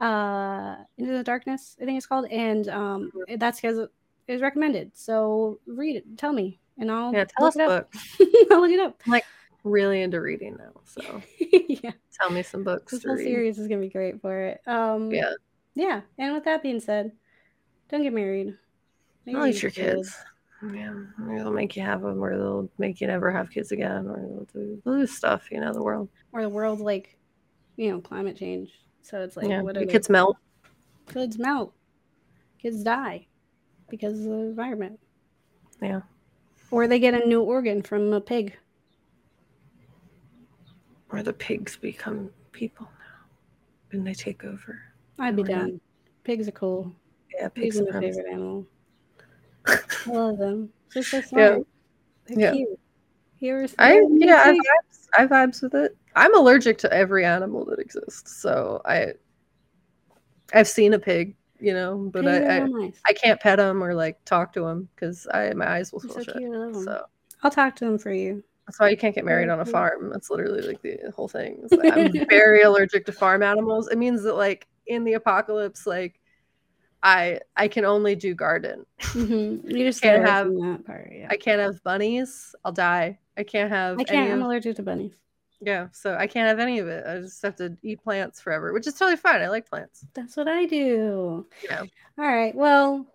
[0.00, 3.36] Uh, Into the Darkness, I think it's called, and um, Mm-hmm.
[3.38, 3.90] that's because it
[4.26, 4.92] is recommended.
[4.94, 6.18] So read it.
[6.18, 7.90] Tell me, and I'll Yeah, tell look us it up.
[7.92, 8.16] books.
[8.50, 9.00] I'll look it up.
[9.06, 9.24] Like
[9.62, 11.22] really into reading now, so
[11.52, 13.24] yeah, tell me some books this whole read.
[13.24, 14.60] series is gonna be great for it.
[14.66, 15.32] Um, Yeah.
[15.74, 16.00] yeah.
[16.18, 17.12] And with that being said,
[17.88, 18.56] don't get married.
[19.26, 20.14] Maybe At least your kids.
[20.72, 24.16] Yeah, they'll make you have them, or they'll make you never have kids again, or
[24.16, 25.50] they'll do, they'll do stuff.
[25.50, 26.08] You know, the world.
[26.32, 27.18] or the world like,
[27.76, 28.70] you know, climate change.
[29.02, 30.38] So it's like, yeah, what are your they- kids melt.
[31.12, 31.74] kids melt,
[32.58, 33.26] kids die
[33.90, 34.98] because of the environment.
[35.82, 36.00] Yeah.
[36.70, 38.56] Or they get a new organ from a pig.
[41.10, 43.26] Or the pigs become people now,
[43.98, 44.80] and they take over.
[45.18, 45.80] I'd be down.
[46.24, 46.92] Pigs are cool.
[47.32, 48.66] Yeah, Pigs pigs are my favorite animal.
[50.06, 50.70] I love them.
[50.92, 51.66] They're so smart.
[52.26, 52.52] They're Yeah.
[52.52, 52.80] cute.
[53.38, 55.96] Here's I yeah, I vibes, I vibes with it.
[56.16, 59.14] I'm allergic to every animal that exists, so I
[60.52, 63.00] I've seen a pig, you know, but I I, nice.
[63.08, 66.16] I can't pet them or like talk to them because I my eyes will swell
[66.18, 66.36] so shut.
[66.36, 66.82] I love 'em.
[66.84, 67.04] So
[67.42, 68.42] I'll talk to them for you.
[68.66, 70.10] that's why you can't get married on a farm.
[70.10, 71.66] That's literally like the whole thing.
[71.70, 73.88] that I'm very allergic to farm animals.
[73.88, 76.20] It means that like in the apocalypse, like
[77.04, 78.84] I I can only do garden.
[79.00, 79.70] Mm-hmm.
[79.70, 81.12] You just Can't have- that part.
[81.14, 81.28] Yeah.
[81.30, 82.54] I can't have bunnies.
[82.64, 83.18] I'll die.
[83.36, 84.32] I can't have I can't.
[84.32, 85.12] I'm of- allergic to bunnies.
[85.60, 87.06] Yeah, so I can't have any of it.
[87.06, 89.40] I just have to eat plants forever, which is totally fine.
[89.40, 90.04] I like plants.
[90.12, 91.46] That's what I do.
[91.62, 91.82] Yeah.
[92.18, 92.54] All right.
[92.54, 93.06] Well,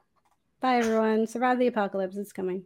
[0.62, 1.28] bye everyone.
[1.28, 2.16] Survive the apocalypse.
[2.18, 2.64] It's coming.